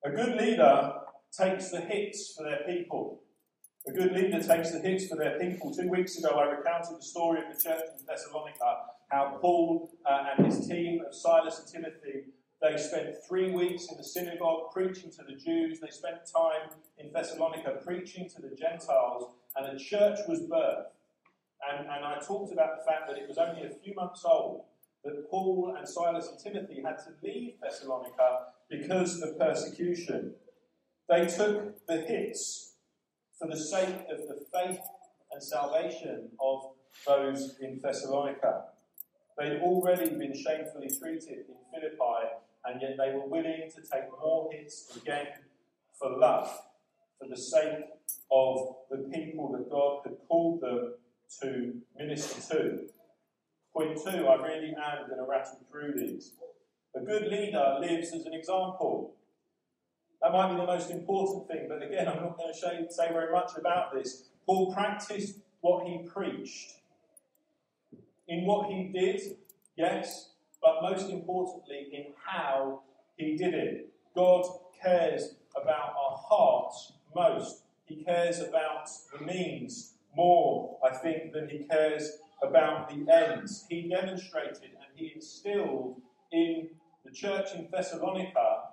A 0.05 0.09
good 0.09 0.37
leader 0.37 0.93
takes 1.37 1.69
the 1.69 1.81
hits 1.81 2.33
for 2.33 2.43
their 2.43 2.61
people. 2.65 3.21
A 3.87 3.91
good 3.91 4.13
leader 4.13 4.41
takes 4.41 4.71
the 4.71 4.79
hits 4.79 5.07
for 5.07 5.17
their 5.17 5.37
people. 5.37 5.73
Two 5.73 5.89
weeks 5.89 6.17
ago, 6.17 6.29
I 6.29 6.43
recounted 6.45 6.97
the 6.97 7.03
story 7.03 7.39
of 7.39 7.53
the 7.53 7.61
church 7.61 7.81
in 7.99 8.05
Thessalonica, 8.05 8.77
how 9.09 9.37
Paul 9.41 9.91
uh, 10.09 10.25
and 10.37 10.45
his 10.45 10.65
team 10.65 11.01
of 11.05 11.13
Silas 11.13 11.59
and 11.59 11.67
Timothy, 11.67 12.27
they 12.63 12.77
spent 12.77 13.17
three 13.27 13.51
weeks 13.51 13.87
in 13.91 13.97
the 13.97 14.03
synagogue 14.03 14.71
preaching 14.71 15.11
to 15.11 15.23
the 15.27 15.35
Jews. 15.35 15.81
They 15.81 15.89
spent 15.89 16.19
time 16.33 16.69
in 16.97 17.11
Thessalonica 17.11 17.81
preaching 17.85 18.29
to 18.29 18.41
the 18.41 18.55
Gentiles, 18.55 19.33
and 19.57 19.75
a 19.75 19.77
church 19.77 20.19
was 20.29 20.39
birthed. 20.39 20.85
And, 21.69 21.81
and 21.81 22.05
I 22.05 22.19
talked 22.25 22.53
about 22.53 22.77
the 22.77 22.85
fact 22.89 23.09
that 23.09 23.17
it 23.17 23.27
was 23.27 23.37
only 23.37 23.63
a 23.63 23.69
few 23.83 23.93
months 23.95 24.23
old 24.25 24.63
that 25.03 25.29
Paul 25.29 25.75
and 25.77 25.87
Silas 25.87 26.29
and 26.29 26.39
Timothy 26.39 26.81
had 26.81 26.97
to 26.99 27.11
leave 27.21 27.55
Thessalonica 27.61 28.45
because 28.69 29.21
of 29.21 29.37
persecution. 29.37 30.33
They 31.09 31.25
took 31.25 31.85
the 31.85 31.97
hits 31.97 32.75
for 33.37 33.49
the 33.49 33.57
sake 33.57 34.05
of 34.09 34.19
the 34.29 34.45
faith 34.53 34.79
and 35.33 35.43
salvation 35.43 36.29
of 36.39 36.71
those 37.05 37.57
in 37.59 37.81
Thessalonica. 37.83 38.63
They'd 39.37 39.59
already 39.61 40.11
been 40.11 40.33
shamefully 40.33 40.89
treated 40.89 41.45
in 41.49 41.55
Philippi, 41.73 42.29
and 42.65 42.81
yet 42.81 42.95
they 42.97 43.13
were 43.13 43.27
willing 43.27 43.69
to 43.75 43.81
take 43.81 44.09
more 44.21 44.49
hits 44.51 44.95
again 44.95 45.27
for 45.99 46.17
love, 46.17 46.49
for 47.19 47.27
the 47.27 47.37
sake 47.37 47.85
of 48.31 48.75
the 48.89 48.97
people 49.13 49.51
that 49.51 49.69
God 49.69 50.01
had 50.03 50.17
called 50.27 50.61
them 50.61 50.93
to 51.41 51.73
minister 51.97 52.55
to. 52.55 52.79
Point 53.75 53.97
two, 53.97 54.27
I 54.27 54.35
really 54.35 54.73
am 54.77 55.07
going 55.07 55.19
to 55.19 55.25
rattle 55.27 55.59
through 55.71 55.93
these. 55.97 56.33
A 56.95 56.99
good 56.99 57.23
leader 57.23 57.77
lives 57.79 58.13
as 58.13 58.25
an 58.25 58.33
example. 58.33 59.15
That 60.21 60.31
might 60.31 60.51
be 60.53 60.57
the 60.57 60.65
most 60.65 60.91
important 60.91 61.47
thing, 61.47 61.65
but 61.67 61.81
again, 61.81 62.07
I'm 62.07 62.21
not 62.21 62.37
going 62.37 62.53
to 62.53 62.57
say, 62.57 62.85
say 62.89 63.11
very 63.11 63.31
much 63.31 63.51
about 63.57 63.93
this. 63.93 64.29
Paul 64.45 64.73
practiced 64.73 65.39
what 65.61 65.87
he 65.87 66.07
preached. 66.07 66.73
In 68.27 68.45
what 68.45 68.69
he 68.69 68.91
did, 68.93 69.21
yes, 69.75 70.29
but 70.63 70.81
most 70.81 71.09
importantly, 71.09 71.89
in 71.91 72.05
how 72.25 72.81
he 73.17 73.35
did 73.35 73.53
it. 73.53 73.89
God 74.15 74.45
cares 74.81 75.35
about 75.55 75.93
our 75.95 76.17
hearts 76.17 76.93
most. 77.15 77.63
He 77.85 78.03
cares 78.03 78.39
about 78.39 78.89
the 79.11 79.25
means 79.25 79.93
more, 80.15 80.77
I 80.83 80.95
think, 80.95 81.33
than 81.33 81.49
he 81.49 81.65
cares 81.65 82.17
about 82.41 82.89
the 82.89 83.11
ends. 83.11 83.65
He 83.69 83.89
demonstrated 83.89 84.63
and 84.63 84.95
he 84.95 85.11
instilled 85.15 86.01
in 86.31 86.69
the 87.05 87.11
church 87.11 87.49
in 87.55 87.67
Thessalonica 87.71 88.63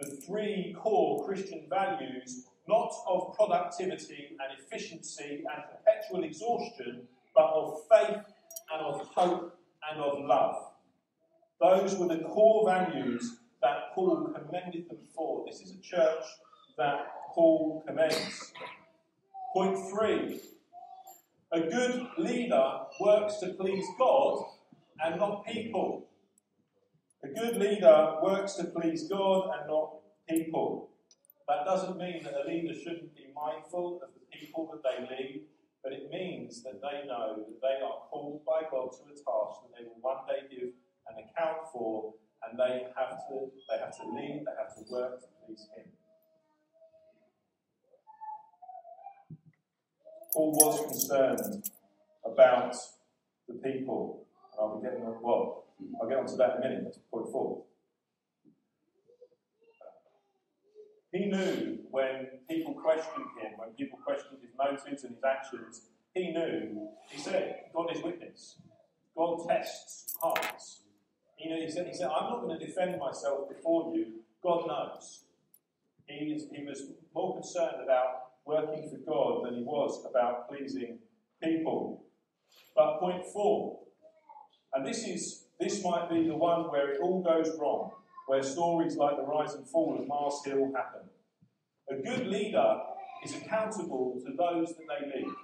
the 0.00 0.10
three 0.26 0.76
core 0.78 1.24
Christian 1.26 1.66
values, 1.68 2.46
not 2.68 2.92
of 3.08 3.34
productivity 3.34 4.36
and 4.38 4.58
efficiency 4.58 5.42
and 5.52 5.64
perpetual 5.72 6.24
exhaustion, 6.24 7.02
but 7.34 7.46
of 7.46 7.80
faith 7.90 8.22
and 8.72 8.86
of 8.86 9.06
hope 9.08 9.58
and 9.90 10.00
of 10.00 10.24
love. 10.24 10.67
Those 11.60 11.96
were 11.96 12.08
the 12.08 12.22
core 12.24 12.64
values 12.66 13.38
that 13.62 13.92
Paul 13.94 14.32
commended 14.34 14.88
them 14.88 14.98
for. 15.14 15.44
This 15.46 15.60
is 15.60 15.72
a 15.72 15.80
church 15.80 16.24
that 16.76 17.06
Paul 17.34 17.82
commends. 17.86 18.52
Point 19.52 19.76
three 19.90 20.40
a 21.50 21.60
good 21.60 22.06
leader 22.18 22.72
works 23.00 23.38
to 23.38 23.54
please 23.54 23.86
God 23.98 24.44
and 25.02 25.18
not 25.18 25.46
people. 25.46 26.06
A 27.24 27.28
good 27.28 27.56
leader 27.56 28.16
works 28.22 28.54
to 28.54 28.64
please 28.64 29.08
God 29.08 29.48
and 29.58 29.66
not 29.66 29.94
people. 30.28 30.90
That 31.48 31.64
doesn't 31.64 31.96
mean 31.96 32.22
that 32.24 32.34
a 32.34 32.46
leader 32.46 32.74
shouldn't 32.74 33.14
be 33.14 33.32
mindful 33.34 34.00
of 34.02 34.10
the 34.12 34.38
people 34.38 34.70
that 34.70 34.82
they 34.84 35.06
lead, 35.08 35.44
but 35.82 35.94
it 35.94 36.10
means 36.10 36.62
that 36.64 36.82
they 36.82 37.08
know 37.08 37.36
that 37.38 37.60
they 37.62 37.82
are 37.82 38.02
called 38.10 38.42
by 38.44 38.68
God 38.70 38.92
to 38.92 39.04
a 39.04 39.14
task 39.16 39.62
that 39.62 39.72
they 39.78 39.84
will 39.84 39.96
one 40.02 40.26
day 40.28 40.54
give 40.54 40.68
an 41.10 41.24
account 41.24 41.68
for, 41.72 42.14
and 42.42 42.58
they 42.58 42.86
have 42.96 43.18
to 43.28 43.50
they 43.68 43.78
have 43.78 43.96
to 43.96 44.08
lead, 44.08 44.44
they 44.46 44.54
have 44.56 44.74
to 44.76 44.92
work 44.92 45.20
to 45.20 45.26
please 45.46 45.66
Him. 45.76 45.86
Paul 50.32 50.52
was 50.52 50.80
concerned 50.86 51.70
about 52.24 52.76
the 53.48 53.54
people, 53.54 54.26
and 54.52 54.60
I'll 54.60 54.78
be 54.78 54.86
getting 54.86 55.04
on 55.04 55.16
well, 55.22 55.64
I'll 56.00 56.08
get 56.08 56.18
onto 56.18 56.36
that 56.36 56.56
in 56.56 56.56
a 56.56 56.68
minute. 56.68 56.84
That's 56.84 56.98
point 57.10 57.30
four. 57.32 57.64
He 61.12 61.24
knew 61.24 61.78
when 61.90 62.26
people 62.50 62.74
questioned 62.74 63.26
him, 63.40 63.52
when 63.56 63.70
people 63.70 63.98
questioned 64.04 64.38
his 64.42 64.50
motives 64.58 65.04
and 65.04 65.14
his 65.14 65.24
actions, 65.24 65.82
he 66.14 66.32
knew, 66.32 66.88
he 67.08 67.18
said, 67.18 67.56
God 67.74 67.94
is 67.94 68.02
witness. 68.02 68.56
God 69.16 69.48
tests 69.48 70.14
hearts. 70.20 70.82
He, 71.38 71.48
knew, 71.48 71.64
he, 71.64 71.70
said, 71.70 71.86
he 71.86 71.94
said, 71.94 72.08
I'm 72.08 72.30
not 72.30 72.42
going 72.42 72.58
to 72.58 72.66
defend 72.66 72.98
myself 72.98 73.48
before 73.48 73.94
you. 73.94 74.06
God 74.42 74.66
knows. 74.66 75.24
He, 76.06 76.32
is, 76.32 76.46
he 76.52 76.64
was 76.64 76.82
more 77.14 77.34
concerned 77.34 77.76
about 77.82 78.28
working 78.44 78.90
for 78.90 78.96
God 79.10 79.46
than 79.46 79.58
he 79.58 79.62
was 79.62 80.04
about 80.08 80.48
pleasing 80.48 80.98
people. 81.42 82.02
But 82.74 82.98
point 82.98 83.24
four, 83.32 83.80
and 84.74 84.86
this 84.86 85.04
is 85.04 85.44
this 85.60 85.82
might 85.82 86.08
be 86.08 86.26
the 86.26 86.36
one 86.36 86.70
where 86.70 86.90
it 86.90 87.00
all 87.00 87.22
goes 87.22 87.56
wrong, 87.58 87.90
where 88.26 88.42
stories 88.42 88.96
like 88.96 89.16
the 89.16 89.22
rise 89.22 89.54
and 89.54 89.68
fall 89.68 89.98
of 90.00 90.06
Mars 90.06 90.40
Hill 90.44 90.72
happen. 90.74 91.08
A 91.90 91.96
good 91.96 92.28
leader 92.28 92.76
is 93.24 93.34
accountable 93.34 94.20
to 94.24 94.32
those 94.36 94.76
that 94.76 94.84
they 94.86 95.06
lead. 95.06 95.34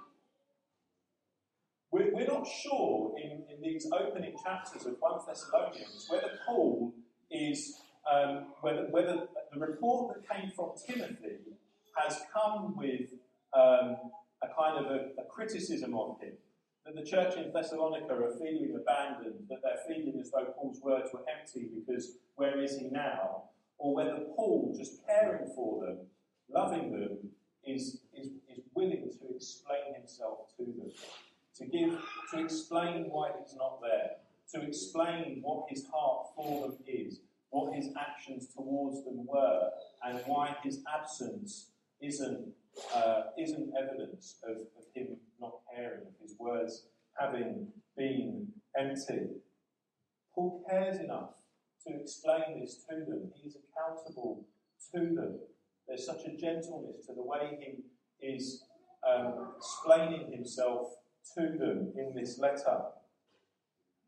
We're, 1.95 2.13
we're 2.13 2.27
not 2.27 2.45
sure 2.45 3.15
in, 3.23 3.43
in 3.49 3.61
these 3.63 3.87
opening 3.89 4.35
chapters 4.43 4.85
of 4.85 4.97
1 4.99 5.19
Thessalonians 5.25 6.07
whether 6.09 6.31
Paul 6.45 6.93
is, 7.31 7.77
um, 8.11 8.47
whether, 8.59 8.87
whether 8.91 9.27
the 9.53 9.59
report 9.61 10.13
that 10.13 10.29
came 10.29 10.51
from 10.53 10.71
Timothy 10.85 11.37
has 11.95 12.19
come 12.33 12.75
with 12.75 13.11
um, 13.53 13.95
a 14.43 14.47
kind 14.59 14.85
of 14.85 14.91
a, 14.91 15.21
a 15.21 15.23
criticism 15.29 15.95
of 15.95 16.19
him 16.19 16.33
that 16.85 16.95
the 16.95 17.09
church 17.09 17.37
in 17.37 17.53
Thessalonica 17.53 18.13
are 18.13 18.33
feeling 18.39 18.75
abandoned, 18.75 19.45
that 19.47 19.59
they're 19.63 19.79
feeling 19.87 20.19
as 20.19 20.31
though 20.31 20.53
Paul's 20.53 20.81
words 20.83 21.11
were 21.13 21.23
empty 21.39 21.69
because 21.73 22.17
where 22.35 22.61
is 22.61 22.77
he 22.77 22.89
now? 22.89 23.43
Or 23.77 23.95
whether 23.95 24.19
Paul, 24.35 24.75
just 24.77 24.99
caring 25.07 25.49
for 25.55 25.85
them, 25.85 25.99
loving 26.53 26.91
them, 26.91 27.19
is, 27.65 28.01
is, 28.13 28.31
is 28.49 28.65
willing 28.73 29.09
to 29.17 29.33
explain 29.33 29.95
himself 29.95 30.55
to 30.57 30.65
them, 30.65 30.91
to 31.57 31.65
give, 31.65 31.97
to 32.31 32.39
explain 32.39 33.05
why 33.09 33.31
he's 33.39 33.55
not 33.55 33.79
there, 33.81 34.11
to 34.53 34.67
explain 34.67 35.39
what 35.41 35.65
his 35.69 35.85
heart 35.91 36.27
for 36.35 36.67
them 36.67 36.77
is, 36.87 37.19
what 37.49 37.73
his 37.73 37.89
actions 37.97 38.47
towards 38.55 39.03
them 39.05 39.25
were, 39.25 39.69
and 40.05 40.19
why 40.25 40.55
his 40.63 40.81
absence 40.93 41.71
isn't, 42.01 42.47
uh, 42.93 43.23
isn't 43.39 43.73
evidence 43.79 44.35
of, 44.43 44.57
of 44.57 44.83
him 44.93 45.17
not 45.39 45.59
caring, 45.73 46.01
of 46.01 46.13
his 46.21 46.35
words 46.37 46.85
having 47.17 47.67
been 47.97 48.47
empty. 48.77 49.27
Paul 50.33 50.65
cares 50.69 50.99
enough 50.99 51.29
to 51.87 51.95
explain 51.95 52.59
this 52.59 52.83
to 52.89 52.95
them. 52.95 53.31
He 53.35 53.47
is 53.47 53.55
accountable 53.55 54.45
to 54.93 54.99
them. 55.15 55.39
There's 55.87 56.05
such 56.05 56.25
a 56.25 56.35
gentleness 56.35 57.05
to 57.07 57.13
the 57.13 57.23
way 57.23 57.57
he 57.61 58.25
is 58.25 58.63
um, 59.07 59.53
explaining 59.57 60.31
himself 60.31 60.95
to 61.33 61.41
them 61.57 61.93
in 61.97 62.13
this 62.15 62.37
letter. 62.39 62.85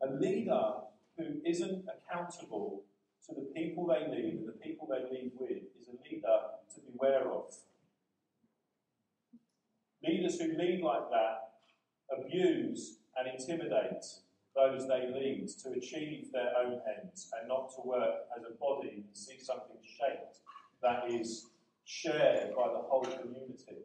A 0.02 0.12
leader 0.12 0.72
who 1.16 1.24
isn't 1.44 1.84
accountable 1.88 2.84
to 3.26 3.34
the 3.34 3.48
people 3.54 3.86
they 3.86 4.06
lead 4.08 4.34
and 4.34 4.48
the 4.48 4.52
people 4.52 4.88
they 4.88 5.02
lead 5.10 5.32
with 5.38 5.62
is 5.80 5.88
a 5.88 6.02
leader 6.08 6.38
to 6.74 6.80
beware 6.92 7.30
of. 7.32 7.54
Leaders 10.02 10.40
who 10.40 10.56
lead 10.56 10.80
like 10.82 11.10
that 11.10 11.48
abuse 12.16 12.98
and 13.16 13.28
intimidate 13.28 14.04
those 14.54 14.88
they 14.88 15.08
lead 15.12 15.48
to 15.62 15.70
achieve 15.70 16.32
their 16.32 16.50
own 16.56 16.80
ends 16.96 17.30
and 17.38 17.48
not 17.48 17.70
to 17.74 17.82
work 17.84 18.26
as 18.36 18.44
a 18.44 18.54
body 18.58 19.04
and 19.06 19.16
see 19.16 19.38
something 19.38 19.76
shaped 19.82 20.38
that 20.82 21.10
is 21.10 21.46
shared 21.84 22.54
by 22.54 22.68
the 22.68 22.78
whole 22.78 23.04
community. 23.04 23.84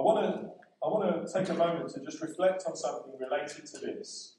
I 0.00 0.02
want 0.02 0.24
to 0.24 0.48
I 0.82 0.88
want 0.88 1.26
to 1.26 1.30
take 1.30 1.50
a 1.50 1.54
moment 1.54 1.90
to 1.90 2.00
just 2.00 2.22
reflect 2.22 2.64
on 2.66 2.74
something 2.74 3.12
related 3.20 3.66
to 3.66 3.78
this. 3.80 4.36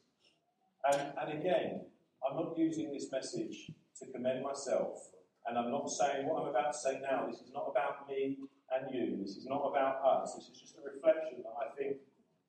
And, 0.91 1.13
and 1.22 1.39
again, 1.39 1.82
I'm 2.25 2.36
not 2.36 2.58
using 2.58 2.91
this 2.91 3.12
message 3.12 3.70
to 4.00 4.08
commend 4.08 4.41
myself 4.41 5.12
and 5.46 5.60
I'm 5.60 5.70
not 5.70 5.88
saying 5.91 6.25
what 6.27 6.41
I'm 6.41 6.50
about 6.50 6.74
to 6.74 6.77
say 6.77 7.00
now, 7.00 7.27
this 7.30 7.41
is 7.41 7.51
not 7.53 7.68
about 7.70 8.10
me 8.10 8.39
and 8.72 8.91
you. 8.91 9.18
This 9.22 9.38
is 9.38 9.46
not 9.46 9.62
about 9.70 10.01
us. 10.03 10.34
This 10.34 10.50
is 10.50 10.62
just 10.62 10.77
a 10.77 10.82
reflection 10.82 11.44
that 11.44 11.53
I 11.62 11.75
think 11.75 11.98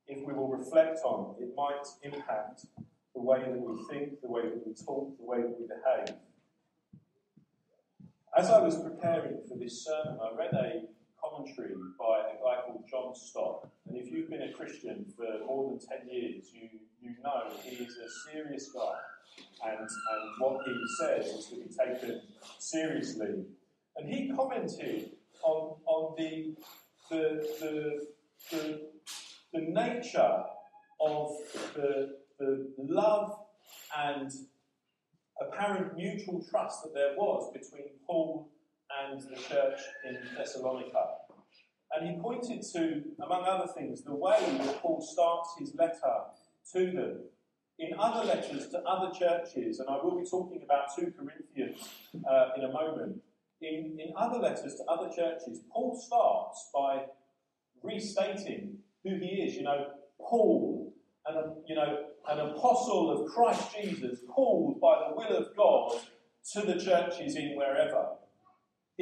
if 0.06 0.26
we 0.26 0.32
will 0.32 0.48
reflect 0.48 1.00
on, 1.04 1.34
it 1.38 1.52
might 1.54 1.84
impact 2.02 2.64
the 3.14 3.20
way 3.20 3.40
that 3.40 3.60
we 3.60 3.84
think, 3.90 4.22
the 4.22 4.28
way 4.28 4.42
that 4.42 4.66
we 4.66 4.72
talk, 4.72 5.18
the 5.18 5.24
way 5.24 5.42
that 5.42 5.54
we 5.60 5.66
behave. 5.66 6.16
As 8.34 8.48
I 8.48 8.62
was 8.62 8.76
preparing 8.82 9.42
for 9.46 9.58
this 9.58 9.84
sermon, 9.84 10.18
I 10.18 10.34
read 10.34 10.54
a 10.54 10.82
commentary 11.22 11.74
by 11.98 12.20
a 12.30 12.34
guy 12.42 12.62
called 12.66 12.84
John 12.90 13.14
Stott. 13.14 13.68
And 13.86 13.96
if 13.96 14.10
you've 14.10 14.28
been 14.28 14.42
a 14.42 14.52
Christian 14.52 15.06
for 15.16 15.44
more 15.46 15.70
than 15.70 15.78
10 15.78 16.08
years, 16.10 16.50
you, 16.52 16.68
you 17.00 17.14
know 17.22 17.44
he 17.62 17.76
is 17.76 17.96
a 17.96 18.30
serious 18.30 18.70
guy. 18.72 18.94
And, 19.64 19.78
and 19.78 20.30
what 20.38 20.60
he 20.66 20.74
says 21.00 21.26
is 21.26 21.46
to 21.46 21.56
be 21.56 21.68
taken 21.68 22.22
seriously. 22.58 23.44
And 23.96 24.12
he 24.12 24.30
commented 24.34 25.12
on, 25.42 25.76
on 25.86 26.14
the, 26.18 26.54
the, 27.10 27.46
the, 27.60 28.06
the, 28.50 28.80
the 29.52 29.60
nature 29.60 30.42
of 31.00 31.30
the, 31.74 32.16
the 32.38 32.72
love 32.78 33.38
and 33.96 34.30
apparent 35.40 35.96
mutual 35.96 36.44
trust 36.50 36.82
that 36.82 36.94
there 36.94 37.14
was 37.16 37.52
between 37.52 37.88
Paul 38.06 38.50
and 39.00 39.20
the 39.20 39.36
church 39.36 39.80
in 40.08 40.18
Thessalonica. 40.36 41.06
And 41.94 42.08
he 42.08 42.20
pointed 42.20 42.62
to, 42.72 43.02
among 43.22 43.44
other 43.44 43.70
things, 43.72 44.02
the 44.02 44.14
way 44.14 44.38
that 44.58 44.80
Paul 44.80 45.00
starts 45.02 45.50
his 45.58 45.74
letter 45.74 46.14
to 46.72 46.90
them. 46.90 47.20
In 47.78 47.90
other 47.98 48.24
letters 48.24 48.68
to 48.68 48.78
other 48.80 49.12
churches, 49.12 49.80
and 49.80 49.88
I 49.88 49.96
will 50.02 50.18
be 50.18 50.28
talking 50.28 50.62
about 50.64 50.94
2 50.96 51.12
Corinthians 51.18 51.88
uh, 52.30 52.50
in 52.56 52.64
a 52.64 52.72
moment, 52.72 53.20
in, 53.60 53.98
in 53.98 54.12
other 54.16 54.38
letters 54.38 54.76
to 54.76 54.84
other 54.90 55.08
churches, 55.14 55.60
Paul 55.72 56.00
starts 56.00 56.70
by 56.74 57.06
restating 57.82 58.78
who 59.04 59.16
he 59.16 59.42
is. 59.42 59.54
You 59.56 59.64
know, 59.64 59.86
Paul, 60.20 60.92
an, 61.26 61.56
you 61.66 61.74
know, 61.74 62.04
an 62.28 62.40
apostle 62.40 63.10
of 63.10 63.30
Christ 63.32 63.68
Jesus, 63.74 64.20
called 64.28 64.80
by 64.80 65.08
the 65.08 65.16
will 65.16 65.36
of 65.36 65.56
God 65.56 66.00
to 66.52 66.60
the 66.60 66.74
churches 66.74 67.36
in 67.36 67.56
wherever. 67.56 68.06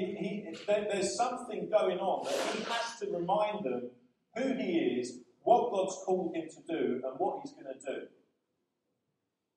He, 0.01 0.07
he, 0.07 0.57
there, 0.67 0.87
there's 0.91 1.15
something 1.15 1.69
going 1.69 1.99
on 1.99 2.25
that 2.25 2.57
he 2.57 2.63
has 2.65 2.99
to 3.01 3.11
remind 3.15 3.65
them 3.65 3.91
who 4.35 4.55
he 4.55 4.79
is, 4.79 5.19
what 5.43 5.71
God's 5.71 5.97
called 6.07 6.35
him 6.35 6.49
to 6.49 6.73
do, 6.73 7.03
and 7.05 7.19
what 7.19 7.41
he's 7.43 7.53
going 7.53 7.67
to 7.67 7.87
do. 7.87 8.07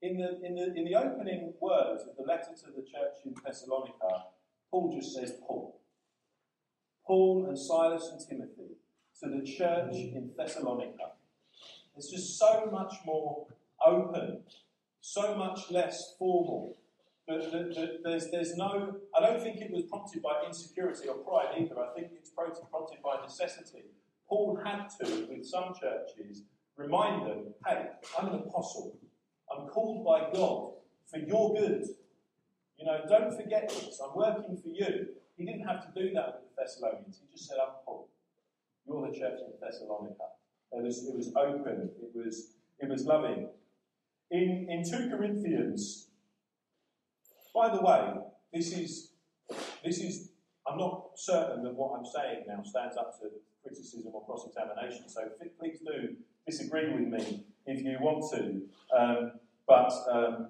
In 0.01 0.17
the, 0.17 0.45
in, 0.45 0.55
the, 0.55 0.73
in 0.75 0.85
the 0.85 0.95
opening 0.95 1.53
words 1.61 2.03
of 2.09 2.17
the 2.17 2.23
letter 2.23 2.51
to 2.59 2.71
the 2.75 2.81
church 2.81 3.23
in 3.25 3.33
Thessalonica, 3.45 4.25
Paul 4.69 4.93
just 4.93 5.15
says 5.15 5.33
Paul. 5.47 5.79
Paul 7.07 7.45
and 7.47 7.57
Silas 7.57 8.09
and 8.11 8.19
Timothy 8.27 8.75
to 9.21 9.29
the 9.29 9.45
church 9.45 9.93
in 9.93 10.31
Thessalonica. 10.37 11.11
It's 11.95 12.09
just 12.09 12.37
so 12.37 12.69
much 12.71 12.95
more 13.05 13.47
open, 13.85 14.39
so 14.99 15.35
much 15.35 15.71
less 15.71 16.15
formal. 16.19 16.75
But 17.27 17.51
the, 17.51 17.57
the, 17.57 17.99
there's, 18.03 18.29
there's 18.31 18.55
no, 18.57 18.97
I 19.15 19.21
don't 19.21 19.41
think 19.41 19.61
it 19.61 19.71
was 19.71 19.83
prompted 19.83 20.21
by 20.21 20.43
insecurity 20.45 21.07
or 21.07 21.15
pride 21.15 21.55
either. 21.57 21.79
I 21.79 21.93
think 21.95 22.11
it's 22.13 22.29
prompted 22.31 23.01
by 23.01 23.21
necessity. 23.21 23.85
Paul 24.27 24.59
had 24.63 24.87
to, 24.99 25.27
with 25.29 25.45
some 25.45 25.73
churches, 25.79 26.43
remind 26.75 27.27
them 27.27 27.53
hey, 27.65 27.87
I'm 28.17 28.27
an 28.27 28.35
apostle. 28.35 28.97
I'm 29.51 29.67
called 29.67 30.05
by 30.05 30.31
God 30.37 30.73
for 31.09 31.19
your 31.19 31.53
good. 31.53 31.85
You 32.77 32.85
know, 32.85 32.99
don't 33.07 33.35
forget 33.35 33.69
this. 33.69 34.01
I'm 34.03 34.15
working 34.17 34.57
for 34.57 34.69
you. 34.69 35.07
He 35.37 35.45
didn't 35.45 35.65
have 35.65 35.81
to 35.81 36.01
do 36.01 36.13
that 36.13 36.41
with 36.41 36.55
the 36.55 36.61
Thessalonians. 36.61 37.21
He 37.21 37.31
just 37.31 37.47
said, 37.47 37.57
I'm 37.61 37.75
Paul. 37.85 38.09
You're 38.85 39.07
the 39.07 39.17
church 39.17 39.39
in 39.39 39.53
Thessalonica. 39.61 40.23
It 40.73 40.83
was, 40.83 41.07
it 41.07 41.15
was 41.15 41.31
open. 41.35 41.91
It 42.01 42.11
was, 42.13 42.55
it 42.79 42.89
was 42.89 43.05
loving. 43.05 43.49
In, 44.31 44.67
in 44.69 44.83
2 44.83 45.15
Corinthians, 45.15 46.07
by 47.53 47.69
the 47.69 47.81
way, 47.81 48.13
this 48.53 48.73
is, 48.73 49.11
this 49.83 49.99
is, 49.99 50.29
I'm 50.67 50.77
not 50.77 51.11
certain 51.15 51.63
that 51.63 51.73
what 51.75 51.97
I'm 51.97 52.05
saying 52.05 52.45
now 52.47 52.63
stands 52.63 52.97
up 52.97 53.19
to 53.19 53.27
criticism 53.61 54.11
or 54.13 54.25
cross 54.25 54.47
examination, 54.47 55.07
so 55.07 55.21
please 55.59 55.79
do 55.79 56.15
disagree 56.45 56.91
with 56.91 57.07
me 57.07 57.45
if 57.65 57.83
you 57.83 57.97
want 58.01 58.25
to. 58.33 58.61
Um, 58.97 59.31
but, 59.67 59.91
um, 60.11 60.49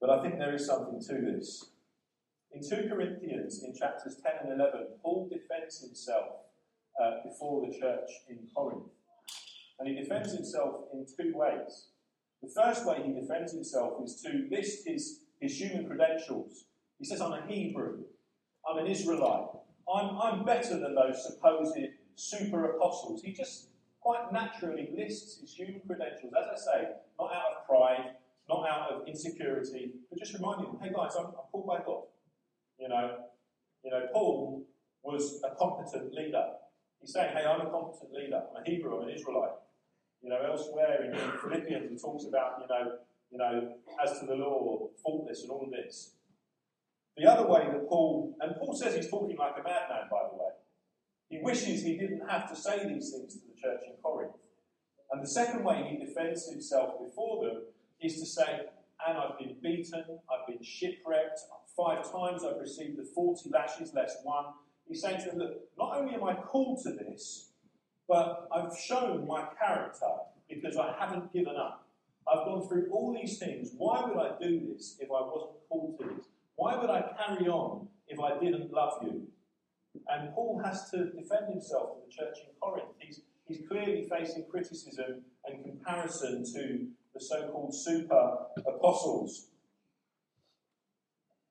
but 0.00 0.10
I 0.10 0.22
think 0.22 0.38
there 0.38 0.54
is 0.54 0.66
something 0.66 1.00
to 1.00 1.14
this. 1.20 1.70
In 2.52 2.60
2 2.60 2.88
Corinthians, 2.88 3.62
in 3.62 3.74
chapters 3.74 4.16
10 4.22 4.50
and 4.50 4.60
11, 4.60 4.86
Paul 5.02 5.30
defends 5.30 5.80
himself 5.80 6.28
uh, 7.02 7.22
before 7.24 7.66
the 7.66 7.72
church 7.72 8.10
in 8.28 8.38
Corinth. 8.54 8.84
And 9.78 9.88
he 9.88 9.94
defends 9.94 10.34
himself 10.34 10.84
in 10.92 11.06
two 11.06 11.34
ways. 11.34 11.86
The 12.42 12.48
first 12.48 12.86
way 12.86 13.02
he 13.04 13.12
defends 13.12 13.52
himself 13.52 14.04
is 14.04 14.20
to 14.22 14.48
list 14.50 14.86
his, 14.86 15.20
his 15.42 15.60
human 15.60 15.86
credentials. 15.86 16.64
He 16.98 17.04
says, 17.04 17.20
I'm 17.20 17.32
a 17.32 17.44
Hebrew, 17.46 18.04
I'm 18.68 18.78
an 18.78 18.86
Israelite, 18.86 19.48
I'm, 19.92 20.16
I'm 20.16 20.44
better 20.44 20.78
than 20.78 20.94
those 20.94 21.26
supposed 21.26 21.76
super 22.14 22.76
apostles. 22.76 23.22
He 23.22 23.32
just 23.32 23.66
quite 24.00 24.32
naturally 24.32 24.90
lists 24.96 25.40
his 25.40 25.52
human 25.54 25.80
credentials, 25.86 26.32
as 26.38 26.46
I 26.46 26.56
say, 26.56 26.88
not 27.18 27.32
out 27.32 27.58
of 27.58 27.66
pride, 27.66 28.14
not 28.48 28.68
out 28.68 28.90
of 28.92 29.08
insecurity, 29.08 29.92
but 30.08 30.18
just 30.18 30.34
reminding 30.34 30.66
them, 30.66 30.78
hey 30.80 30.90
guys, 30.94 31.12
I'm, 31.18 31.26
I'm 31.26 31.46
called 31.50 31.66
by 31.66 31.78
God. 31.84 32.04
You 32.78 32.88
know, 32.88 33.16
you 33.84 33.90
know, 33.90 34.06
Paul 34.12 34.64
was 35.02 35.42
a 35.44 35.54
competent 35.56 36.14
leader. 36.14 36.44
He's 37.00 37.12
saying, 37.12 37.34
hey, 37.34 37.44
I'm 37.44 37.66
a 37.66 37.70
competent 37.70 38.12
leader. 38.12 38.42
I'm 38.50 38.62
a 38.62 38.64
Hebrew, 38.64 38.96
I'm 38.96 39.08
an 39.08 39.14
Israelite. 39.14 39.58
You 40.22 40.30
know, 40.30 40.40
elsewhere 40.40 41.02
in, 41.04 41.14
in 41.14 41.32
Philippians, 41.42 41.90
he 41.90 41.96
talks 41.96 42.24
about, 42.26 42.62
you 42.62 42.68
know, 42.68 42.98
you 43.32 43.38
know, 43.38 43.72
as 44.04 44.20
to 44.20 44.26
the 44.26 44.34
law, 44.34 44.88
faultless 45.02 45.42
and 45.42 45.50
all 45.50 45.68
this. 45.70 46.12
The 47.16 47.30
other 47.30 47.48
way 47.48 47.66
that 47.70 47.88
Paul, 47.88 48.36
and 48.40 48.54
Paul 48.56 48.74
says 48.74 48.94
he's 48.94 49.10
talking 49.10 49.36
like 49.36 49.54
a 49.58 49.62
madman, 49.62 50.08
by 50.10 50.28
the 50.30 50.36
way. 50.36 50.50
He 51.28 51.38
wishes 51.42 51.82
he 51.82 51.96
didn't 51.96 52.28
have 52.28 52.48
to 52.50 52.56
say 52.56 52.86
these 52.86 53.10
things 53.10 53.34
to 53.34 53.40
the 53.40 53.60
church 53.60 53.82
in 53.86 53.94
Corinth. 54.02 54.32
And 55.10 55.22
the 55.22 55.28
second 55.28 55.64
way 55.64 55.82
he 55.90 56.04
defends 56.04 56.48
himself 56.48 56.94
before 57.02 57.44
them 57.44 57.62
is 58.00 58.20
to 58.20 58.26
say, 58.26 58.60
and 59.06 59.18
I've 59.18 59.38
been 59.38 59.56
beaten, 59.62 60.04
I've 60.30 60.46
been 60.46 60.62
shipwrecked, 60.62 61.40
five 61.76 62.10
times 62.12 62.44
I've 62.44 62.60
received 62.60 62.98
the 62.98 63.04
40 63.14 63.50
lashes 63.50 63.92
less 63.94 64.16
one. 64.24 64.44
He's 64.86 65.00
saying 65.00 65.20
to 65.22 65.30
them, 65.30 65.38
look, 65.38 65.60
not 65.78 65.96
only 65.96 66.14
am 66.14 66.24
I 66.24 66.34
called 66.34 66.82
to 66.84 66.90
this, 66.90 67.50
but 68.08 68.48
I've 68.54 68.76
shown 68.76 69.26
my 69.26 69.46
character 69.58 70.06
because 70.48 70.76
I 70.76 70.94
haven't 70.98 71.32
given 71.32 71.56
up. 71.56 71.81
I've 72.28 72.44
gone 72.46 72.66
through 72.68 72.88
all 72.90 73.12
these 73.12 73.38
things. 73.38 73.72
Why 73.76 74.04
would 74.04 74.16
I 74.16 74.32
do 74.40 74.72
this 74.72 74.96
if 75.00 75.08
I 75.08 75.20
wasn't 75.20 75.52
called 75.68 75.98
to 76.00 76.06
this? 76.14 76.26
Why 76.56 76.76
would 76.76 76.90
I 76.90 77.12
carry 77.18 77.48
on 77.48 77.88
if 78.08 78.20
I 78.20 78.38
didn't 78.38 78.72
love 78.72 78.98
you? 79.02 79.26
And 80.08 80.32
Paul 80.34 80.60
has 80.64 80.90
to 80.90 81.06
defend 81.06 81.48
himself 81.50 81.96
to 81.96 82.00
the 82.06 82.12
church 82.12 82.38
in 82.46 82.52
Corinth. 82.60 82.88
He's, 82.98 83.20
he's 83.46 83.66
clearly 83.68 84.08
facing 84.08 84.46
criticism 84.50 85.22
and 85.46 85.64
comparison 85.64 86.44
to 86.54 86.86
the 87.14 87.20
so 87.20 87.48
called 87.48 87.74
super 87.74 88.46
apostles. 88.66 89.48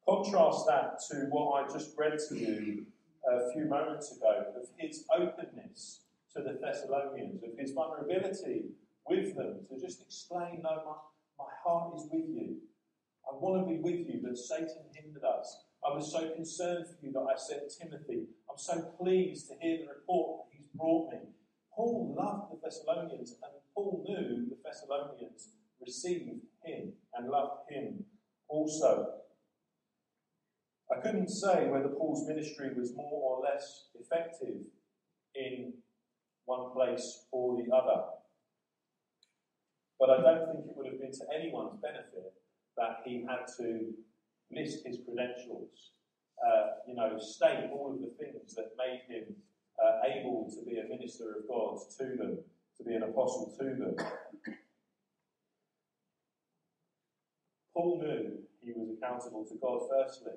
Contrast 0.07 0.65
that 0.67 0.99
to 1.10 1.27
what 1.29 1.63
I 1.63 1.71
just 1.71 1.95
read 1.97 2.17
to 2.29 2.36
you 2.36 2.86
a 3.29 3.51
few 3.53 3.65
moments 3.65 4.15
ago 4.15 4.45
of 4.55 4.67
his 4.77 5.05
openness 5.15 5.99
to 6.36 6.41
the 6.41 6.57
Thessalonians, 6.60 7.43
of 7.43 7.57
his 7.57 7.71
vulnerability 7.73 8.63
with 9.12 9.36
them, 9.36 9.67
to 9.67 9.76
just 9.78 10.02
explain, 10.02 10.62
no, 10.63 10.71
my, 10.88 10.95
my 11.38 11.52
heart 11.63 11.93
is 11.97 12.08
with 12.10 12.30
you. 12.32 12.56
I 13.28 13.36
want 13.36 13.67
to 13.67 13.67
be 13.67 13.82
with 13.84 14.08
you, 14.08 14.21
but 14.24 14.38
Satan 14.38 14.88
hindered 14.95 15.24
us. 15.24 15.65
I 15.86 15.93
was 15.93 16.12
so 16.12 16.30
concerned 16.30 16.86
for 16.88 17.06
you 17.06 17.12
that 17.12 17.28
I 17.28 17.36
sent 17.36 17.63
Timothy. 17.76 18.28
I'm 18.50 18.58
so 18.58 18.93
pleased 18.97 19.50
to 19.50 19.56
hear 19.60 19.80
the 19.80 19.88
report 19.88 20.47
that 20.47 20.56
he's 20.56 20.67
brought 20.74 21.12
me. 21.12 21.19
Paul 21.76 22.15
loved 22.17 22.54
the 22.54 22.60
Thessalonians, 22.63 23.36
and 23.43 23.52
Paul 23.76 24.06
knew 24.08 24.47
the 24.47 24.58
Thessalonians 24.63 25.50
received 25.82 26.30
him 26.63 26.93
and 27.13 27.30
loved 27.30 27.69
him 27.69 28.06
also. 28.47 29.08
I 30.95 31.02
couldn't 31.02 31.30
say 31.30 31.67
whether 31.67 31.89
Paul's 31.89 32.28
ministry 32.28 32.69
was 32.78 32.95
more 32.95 33.12
or 33.12 33.43
less 33.43 33.88
effective 34.00 34.62
in 35.36 35.74
one 36.45 36.71
place 36.74 37.26
or 37.32 37.58
the 37.58 37.76
other. 37.76 38.04
But 40.02 40.10
I 40.10 40.18
don't 40.26 40.50
think 40.50 40.66
it 40.66 40.74
would 40.74 40.90
have 40.90 41.00
been 41.00 41.14
to 41.14 41.26
anyone's 41.30 41.78
benefit 41.78 42.34
that 42.76 43.06
he 43.06 43.22
had 43.22 43.46
to 43.62 43.94
list 44.50 44.82
his 44.84 44.98
credentials, 45.06 45.94
uh, 46.42 46.82
you 46.90 46.96
know, 46.96 47.22
state 47.22 47.70
all 47.70 47.94
of 47.94 48.02
the 48.02 48.10
things 48.18 48.56
that 48.56 48.74
made 48.82 49.06
him 49.06 49.30
uh, 49.78 50.02
able 50.10 50.50
to 50.50 50.66
be 50.66 50.82
a 50.82 50.90
minister 50.90 51.38
of 51.38 51.48
God 51.48 51.78
to 52.00 52.18
them, 52.18 52.40
to 52.78 52.84
be 52.84 52.96
an 52.96 53.04
apostle 53.04 53.54
to 53.60 53.64
them. 53.64 53.96
Paul 57.78 58.02
knew 58.02 58.42
he 58.66 58.74
was 58.74 58.90
accountable 58.98 59.46
to 59.46 59.56
God 59.62 59.86
firstly. 59.86 60.34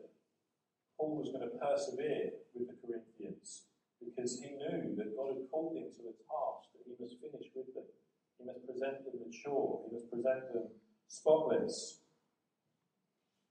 Paul 1.00 1.16
was 1.16 1.33
going 1.33 1.48
to 1.48 1.57
persevere 1.57 2.37
with 2.53 2.68
the 2.68 2.77
Corinthians 2.85 3.64
because 3.96 4.44
he 4.44 4.61
knew 4.61 4.92
that 5.00 5.16
God 5.16 5.40
had 5.40 5.48
called 5.50 5.77
him 5.81 5.88
to 5.88 6.12
a 6.12 6.14
task 6.29 6.68
that 6.77 6.85
he 6.85 6.92
must 7.00 7.16
finish 7.16 7.48
with 7.57 7.72
them. 7.72 7.88
He 8.38 8.44
must 8.44 8.61
present 8.84 9.04
them 9.04 9.20
mature, 9.26 9.80
he 9.86 9.94
must 9.94 10.10
present 10.10 10.52
them 10.52 10.68
spotless. 11.08 12.00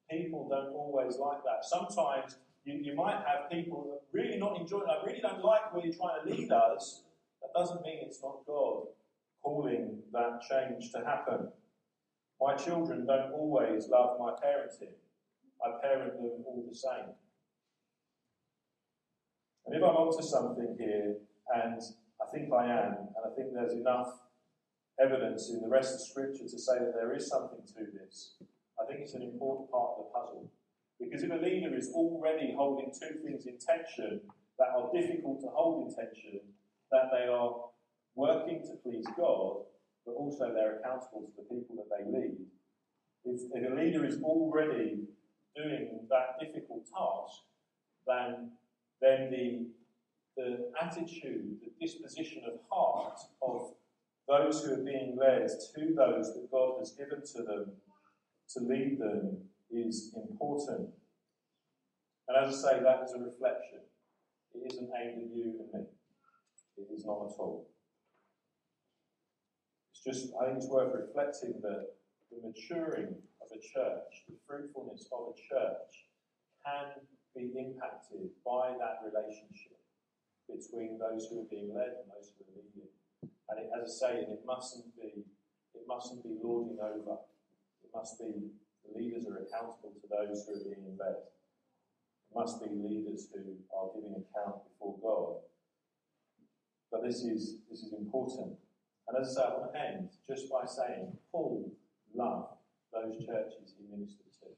people 0.10 0.48
don't 0.50 0.74
always 0.74 1.18
like 1.18 1.44
that. 1.44 1.64
Sometimes 1.64 2.38
you, 2.66 2.80
you 2.82 2.96
might 2.96 3.24
have 3.26 3.50
people 3.52 4.02
really 4.12 4.38
not 4.38 4.60
enjoying 4.60 4.86
I 4.88 5.04
really 5.06 5.22
don't 5.22 5.44
like 5.44 5.74
where 5.74 5.86
you're 5.86 5.94
trying 5.94 6.24
to 6.24 6.30
lead 6.30 6.52
us. 6.52 7.04
That 7.42 7.50
doesn't 7.58 7.82
mean 7.82 8.00
it's 8.02 8.22
not 8.22 8.46
God 8.46 8.88
calling 9.42 10.00
that 10.12 10.42
change 10.50 10.92
to 10.92 11.00
happen. 11.00 11.50
My 12.40 12.56
children 12.56 13.06
don't 13.06 13.32
always 13.32 13.88
love 13.90 14.18
my 14.20 14.32
parenting. 14.32 14.94
I 15.66 15.82
parent 15.82 16.14
them 16.14 16.44
all 16.46 16.66
the 16.68 16.76
same. 16.76 17.16
And 19.66 19.76
if 19.76 19.82
I'm 19.82 19.96
onto 19.96 20.24
something 20.24 20.76
here, 20.78 21.16
and 21.56 21.82
I 22.22 22.32
think 22.34 22.52
I 22.54 22.66
am, 22.66 22.92
and 22.92 23.24
I 23.26 23.36
think 23.36 23.54
there's 23.54 23.74
enough 23.74 24.23
evidence 25.02 25.50
in 25.50 25.62
the 25.62 25.68
rest 25.68 25.96
of 25.96 26.02
Scripture 26.02 26.44
to 26.44 26.60
say 26.60 26.78
that 26.80 26.94
there 26.94 27.16
is 27.16 27.28
something 27.28 27.62
to 27.68 27.92
this, 27.98 28.36
I 28.80 28.86
think 28.86 29.02
it's 29.02 29.14
an 29.14 29.24
important 29.24 29.72
part 29.72 29.92
of 29.98 30.06
the 30.06 30.12
puzzle. 30.14 30.52
Because 31.00 31.24
if 31.24 31.32
a 31.32 31.36
leader 31.36 31.76
is 31.76 31.92
already 31.94 32.54
holding 32.56 32.92
two 32.92 33.20
things 33.26 33.46
in 33.46 33.58
tension 33.58 34.22
that 34.60 34.70
are 34.78 34.92
difficult 34.94 35.42
to 35.42 35.48
hold 35.48 35.88
in 35.88 35.96
tension, 35.96 36.40
that 36.92 37.10
they 37.12 37.28
are 37.28 37.56
working 38.16 38.62
to 38.62 38.76
please 38.84 39.06
God, 39.18 39.66
but 40.06 40.14
also 40.14 40.54
they're 40.54 40.80
accountable 40.80 41.22
to 41.26 41.32
the 41.38 41.44
people 41.44 41.76
that 41.78 41.90
they 41.90 42.06
lead. 42.06 42.38
If, 43.26 43.42
if 43.54 43.72
a 43.72 43.76
leader 43.76 44.06
is 44.06 44.22
already 44.22 45.08
doing 45.56 46.08
that 46.10 46.40
difficult 46.40 46.86
task, 46.86 47.42
then, 48.06 48.52
then 49.02 49.32
the, 49.32 49.66
the 50.36 50.72
attitude, 50.82 51.58
the 51.64 51.86
disposition 51.86 52.44
of 52.46 52.60
heart 52.70 53.20
of 53.42 53.72
those 54.28 54.64
who 54.64 54.74
are 54.74 54.84
being 54.84 55.18
led 55.20 55.48
to 55.48 55.94
those 55.96 56.34
that 56.34 56.48
God 56.52 56.80
has 56.80 56.92
given 56.92 57.22
to 57.36 57.44
them 57.44 57.72
to 58.50 58.60
lead 58.60 59.00
them 59.00 59.38
is 59.72 60.14
important. 60.16 60.90
And 62.28 62.38
as 62.38 62.64
I 62.64 62.72
say, 62.72 62.84
that 62.84 63.02
is 63.04 63.14
a 63.14 63.20
reflection. 63.20 63.80
It 64.54 64.72
isn't 64.72 64.90
aimed 64.96 65.24
at 65.24 65.36
you 65.36 65.60
and 65.60 65.82
me. 65.82 65.88
It 66.78 66.88
is 66.94 67.06
not 67.06 67.26
at 67.26 67.38
all. 67.40 67.68
It's 69.92 70.04
just, 70.04 70.34
I 70.40 70.46
think 70.46 70.58
it's 70.58 70.70
worth 70.70 70.94
reflecting 70.94 71.60
that 71.62 71.96
the 72.32 72.48
maturing 72.48 73.16
of 73.42 73.48
a 73.52 73.60
church, 73.60 74.24
the 74.30 74.36
fruitfulness 74.48 75.08
of 75.12 75.34
a 75.34 75.36
church, 75.38 75.92
can 76.66 77.04
be 77.36 77.52
impacted 77.58 78.30
by 78.46 78.74
that 78.80 79.02
relationship 79.04 79.82
between 80.48 81.00
those 81.00 81.28
who 81.30 81.42
are 81.42 81.50
being 81.50 81.74
led 81.74 81.98
and 81.98 82.08
those 82.14 82.32
who 82.38 82.46
are 82.46 82.62
leading. 82.62 82.93
And 83.50 83.60
it, 83.60 83.70
as 83.76 83.84
I 83.84 84.08
say, 84.08 84.14
it 84.22 84.42
mustn't 84.46 84.96
be 84.96 85.26
it 85.76 85.84
mustn't 85.88 86.24
be 86.24 86.38
lording 86.42 86.78
over. 86.80 87.20
It 87.84 87.92
must 87.94 88.20
be 88.20 88.52
the 88.86 88.98
leaders 88.98 89.26
are 89.28 89.38
accountable 89.44 89.94
to 90.00 90.08
those 90.08 90.46
who 90.46 90.56
are 90.56 90.64
being 90.64 90.98
led. 91.00 91.28
It 92.30 92.36
must 92.36 92.62
be 92.62 92.70
leaders 92.72 93.28
who 93.34 93.58
are 93.76 93.90
giving 93.94 94.16
account 94.16 94.64
before 94.70 94.96
God. 95.02 95.44
But 96.92 97.04
this 97.04 97.24
is 97.24 97.58
this 97.70 97.82
is 97.84 97.94
important. 97.94 98.56
And 99.08 99.18
as 99.20 99.36
I 99.36 99.42
say, 99.42 99.48
I 99.48 99.58
want 99.58 99.74
to 99.74 99.80
end 99.80 100.10
just 100.28 100.50
by 100.50 100.66
saying 100.66 101.18
Paul 101.32 101.72
loved 102.16 102.56
those 102.94 103.18
churches 103.26 103.76
he 103.76 103.84
ministered 103.90 104.32
to. 104.40 104.54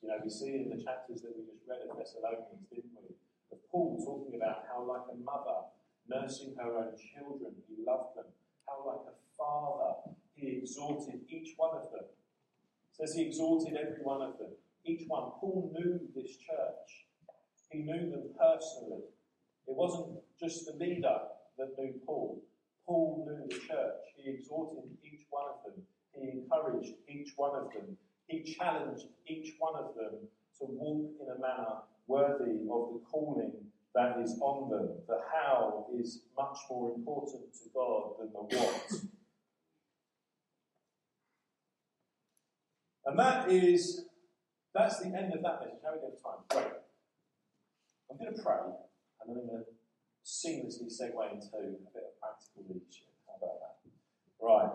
You 0.00 0.08
know, 0.08 0.18
we 0.22 0.30
see 0.30 0.64
in 0.64 0.70
the 0.70 0.80
chapters 0.80 1.20
that 1.22 1.34
we 1.36 1.44
just 1.44 1.66
read 1.68 1.84
of 1.90 1.98
Thessalonians, 1.98 2.64
didn't 2.70 2.94
we? 2.96 3.12
Of 3.52 3.58
Paul 3.68 3.98
talking 4.00 4.38
about 4.40 4.64
how, 4.70 4.86
like 4.86 5.04
a 5.10 5.16
mother 5.18 5.68
nursing 6.08 6.54
her 6.58 6.76
own 6.76 6.92
children, 6.96 7.52
he 7.68 7.84
loved 7.84 8.16
them. 8.16 8.26
How, 8.66 8.86
like 8.86 9.06
a 9.08 9.16
father, 9.36 10.14
he 10.34 10.58
exhorted 10.58 11.20
each 11.28 11.54
one 11.56 11.76
of 11.76 11.90
them. 11.90 12.04
It 12.04 12.96
says 12.96 13.14
he 13.14 13.22
exhorted 13.22 13.76
every 13.76 14.02
one 14.02 14.22
of 14.22 14.38
them. 14.38 14.52
Each 14.84 15.04
one. 15.08 15.32
Paul 15.40 15.72
knew 15.74 16.00
this 16.14 16.36
church. 16.36 17.08
He 17.70 17.80
knew 17.80 18.10
them 18.10 18.30
personally. 18.38 19.04
It 19.66 19.74
wasn't 19.74 20.20
just 20.38 20.66
the 20.66 20.72
leader 20.72 21.18
that 21.58 21.78
knew 21.78 21.94
Paul. 22.06 22.42
Paul 22.86 23.26
knew 23.26 23.48
the 23.48 23.66
church. 23.66 24.04
He 24.16 24.30
exhorted 24.30 24.84
each 25.02 25.26
one 25.30 25.46
of 25.48 25.64
them. 25.64 25.82
He 26.14 26.30
encouraged 26.30 26.94
each 27.08 27.32
one 27.36 27.56
of 27.56 27.72
them. 27.72 27.96
He 28.28 28.42
challenged 28.42 29.06
each 29.26 29.54
one 29.58 29.74
of 29.74 29.94
them 29.94 30.28
to 30.58 30.64
walk 30.64 31.12
in 31.20 31.28
a 31.28 31.40
manner 31.40 31.82
worthy 32.06 32.60
of 32.70 32.92
the 32.92 33.00
calling 33.10 33.52
that 33.94 34.18
is 34.20 34.38
on 34.40 34.70
them. 34.70 34.88
The 35.06 35.20
how 35.32 35.86
is 35.96 36.22
much 36.36 36.58
more 36.68 36.92
important 36.94 37.54
to 37.54 37.68
God 37.72 38.14
than 38.18 38.32
the 38.32 38.56
what. 38.56 38.92
and 43.06 43.18
that 43.18 43.50
is, 43.50 44.06
that's 44.74 44.98
the 44.98 45.06
end 45.06 45.32
of 45.32 45.42
that 45.42 45.60
message. 45.60 45.78
How 45.84 45.90
are 45.90 45.94
we 45.94 46.00
going 46.00 46.12
to 46.16 46.22
time? 46.22 46.42
Great. 46.48 46.72
I'm 48.10 48.18
going 48.18 48.34
to 48.34 48.42
pray, 48.42 48.66
and 49.20 49.28
then 49.28 49.36
I'm 49.42 49.46
going 49.46 49.64
to 49.64 49.70
seamlessly 50.24 50.90
segue 50.90 51.32
into 51.32 51.46
a 51.56 51.60
bit 51.92 52.04
of 52.04 52.18
practical 52.20 52.62
leadership. 52.68 53.14
How 53.26 53.36
about 53.38 53.58
that? 53.62 53.74
Right. 54.40 54.70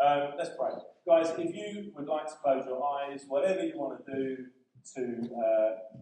Um, 0.00 0.34
let's 0.38 0.50
pray. 0.56 0.70
Guys, 1.06 1.30
if 1.36 1.54
you 1.54 1.90
would 1.96 2.06
like 2.06 2.26
to 2.26 2.34
close 2.42 2.64
your 2.66 2.82
eyes, 2.84 3.24
whatever 3.26 3.64
you 3.64 3.76
want 3.76 4.04
to 4.06 4.12
do 4.12 4.46
to, 4.94 5.34
uh, 5.34 5.98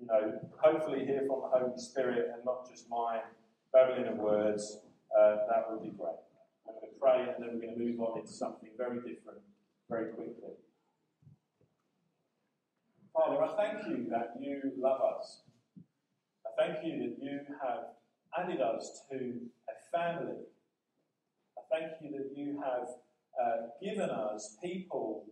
you 0.00 0.06
know, 0.06 0.40
hopefully 0.56 1.04
hear 1.04 1.24
from 1.26 1.42
the 1.42 1.58
Holy 1.58 1.78
Spirit 1.78 2.30
and 2.34 2.44
not 2.44 2.68
just 2.68 2.88
my 2.88 3.20
babbling 3.72 4.06
of 4.06 4.16
words, 4.16 4.80
uh, 5.16 5.36
that 5.48 5.66
would 5.68 5.82
be 5.82 5.90
great. 5.90 6.16
I'm 6.66 6.74
going 6.74 6.92
to 6.92 7.00
pray 7.00 7.34
and 7.34 7.42
then 7.42 7.54
we're 7.54 7.66
going 7.66 7.78
to 7.78 7.84
move 7.84 8.00
on 8.00 8.18
into 8.18 8.32
something 8.32 8.70
very 8.76 8.96
different 8.96 9.40
very 9.88 10.12
quickly. 10.12 10.54
Father, 13.12 13.42
I 13.42 13.56
thank 13.56 13.88
you 13.88 14.06
that 14.10 14.34
you 14.40 14.72
love 14.78 15.00
us. 15.18 15.42
I 16.46 16.50
thank 16.56 16.84
you 16.84 16.98
that 17.00 17.16
you 17.22 17.40
have 17.60 17.88
added 18.38 18.60
us 18.60 19.02
to 19.10 19.16
a 19.16 19.96
family. 19.98 20.44
I 21.58 21.62
thank 21.78 21.92
you 22.00 22.10
that 22.18 22.30
you 22.36 22.62
have 22.64 22.88
uh, 23.40 23.66
given 23.82 24.10
us 24.10 24.56
people 24.62 25.26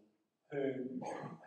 who, 0.51 0.73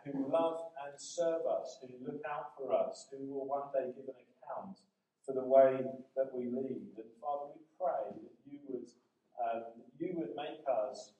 who 0.04 0.32
love 0.32 0.58
and 0.84 0.94
serve 0.98 1.46
us, 1.46 1.78
who 1.80 1.88
look 2.04 2.22
out 2.26 2.58
for 2.58 2.74
us, 2.74 3.06
who 3.10 3.22
will 3.26 3.46
one 3.46 3.70
day 3.72 3.92
give 3.94 4.08
an 4.08 4.18
account 4.18 4.78
for 5.24 5.32
the 5.32 5.44
way 5.44 5.78
that 6.16 6.34
we 6.34 6.50
lead. 6.50 6.98
And 6.98 7.10
Father, 7.20 7.54
we 7.54 7.62
pray 7.78 8.18
that 8.18 8.36
you 8.44 8.58
would, 8.68 8.88
um, 9.38 9.62
you 9.98 10.10
would 10.18 10.34
make 10.34 10.66
us 10.66 11.12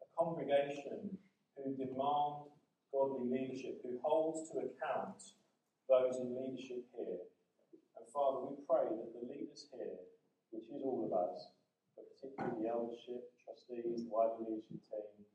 a 0.00 0.06
congregation 0.16 1.18
who 1.56 1.76
demand 1.76 2.48
godly 2.92 3.28
leadership, 3.28 3.80
who 3.82 4.00
holds 4.02 4.50
to 4.50 4.64
account 4.64 5.36
those 5.88 6.16
in 6.18 6.34
leadership 6.34 6.86
here. 6.96 7.22
And 7.98 8.06
Father, 8.08 8.46
we 8.48 8.56
pray 8.64 8.88
that 8.88 9.12
the 9.12 9.26
leaders 9.28 9.68
here, 9.74 10.00
which 10.50 10.66
is 10.72 10.82
all 10.82 11.04
of 11.06 11.12
us, 11.12 11.52
but 11.94 12.08
particularly 12.16 12.64
the 12.64 12.70
eldership, 12.70 13.28
trustees, 13.44 14.06
the 14.06 14.10
wider 14.10 14.40
leadership 14.40 14.80
team. 14.88 15.28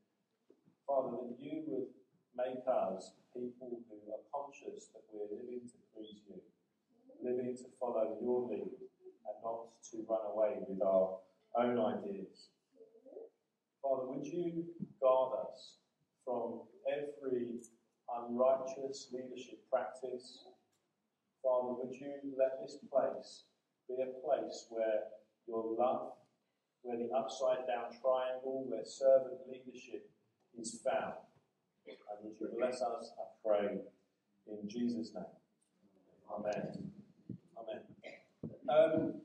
Father, 0.88 1.18
that 1.22 1.38
you 1.40 1.64
would 1.68 1.90
make 2.38 2.64
us 2.68 3.16
people 3.34 3.80
who 3.90 3.98
are 4.12 4.24
conscious 4.32 4.92
that 4.94 5.04
we're 5.12 5.32
living 5.32 5.68
to 5.68 5.78
please 5.96 6.22
you, 6.28 6.40
living 7.24 7.56
to 7.58 7.66
follow 7.80 8.18
your 8.22 8.50
lead, 8.50 8.76
and 9.26 9.38
not 9.44 9.72
to 9.92 10.06
run 10.08 10.26
away 10.32 10.60
with 10.68 10.82
our 10.82 11.20
own 11.58 11.80
ideas. 11.80 12.52
Father, 13.82 14.08
would 14.08 14.26
you 14.26 14.66
guard 15.00 15.40
us 15.48 15.78
from 16.24 16.62
every 16.92 17.62
unrighteous 18.10 19.10
leadership 19.14 19.60
practice? 19.72 20.46
Father, 21.44 21.74
would 21.74 21.94
you 21.94 22.14
let 22.38 22.62
this 22.62 22.78
place 22.92 23.44
be 23.88 23.96
a 24.02 24.26
place 24.26 24.68
where 24.70 25.04
your 25.48 25.76
love 25.78 26.14
where 26.86 27.02
the 27.02 27.10
upside 27.18 27.66
down 27.66 27.90
triangle, 27.98 28.64
where 28.70 28.86
servant 28.86 29.42
leadership 29.50 30.08
is 30.56 30.82
found. 30.86 31.25
And 31.88 32.34
you 32.40 32.50
bless 32.58 32.82
us, 32.82 33.12
I 33.20 33.48
pray, 33.48 33.80
in 34.48 34.68
Jesus' 34.68 35.14
name. 35.14 35.24
Amen. 36.32 36.92
Amen. 37.58 37.82
Um, 38.68 39.22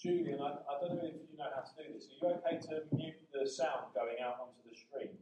Julian, 0.00 0.40
I, 0.40 0.58
I 0.68 0.80
don't 0.80 0.96
know 0.96 1.06
if 1.06 1.14
you 1.30 1.38
know 1.38 1.48
how 1.54 1.62
to 1.62 1.72
do 1.78 1.94
this. 1.94 2.08
Are 2.22 2.28
you 2.28 2.34
okay 2.36 2.58
to 2.68 2.96
mute 2.96 3.14
the 3.32 3.48
sound 3.48 3.94
going 3.94 4.16
out 4.22 4.36
onto 4.40 4.68
the 4.68 4.76
stream? 4.76 5.16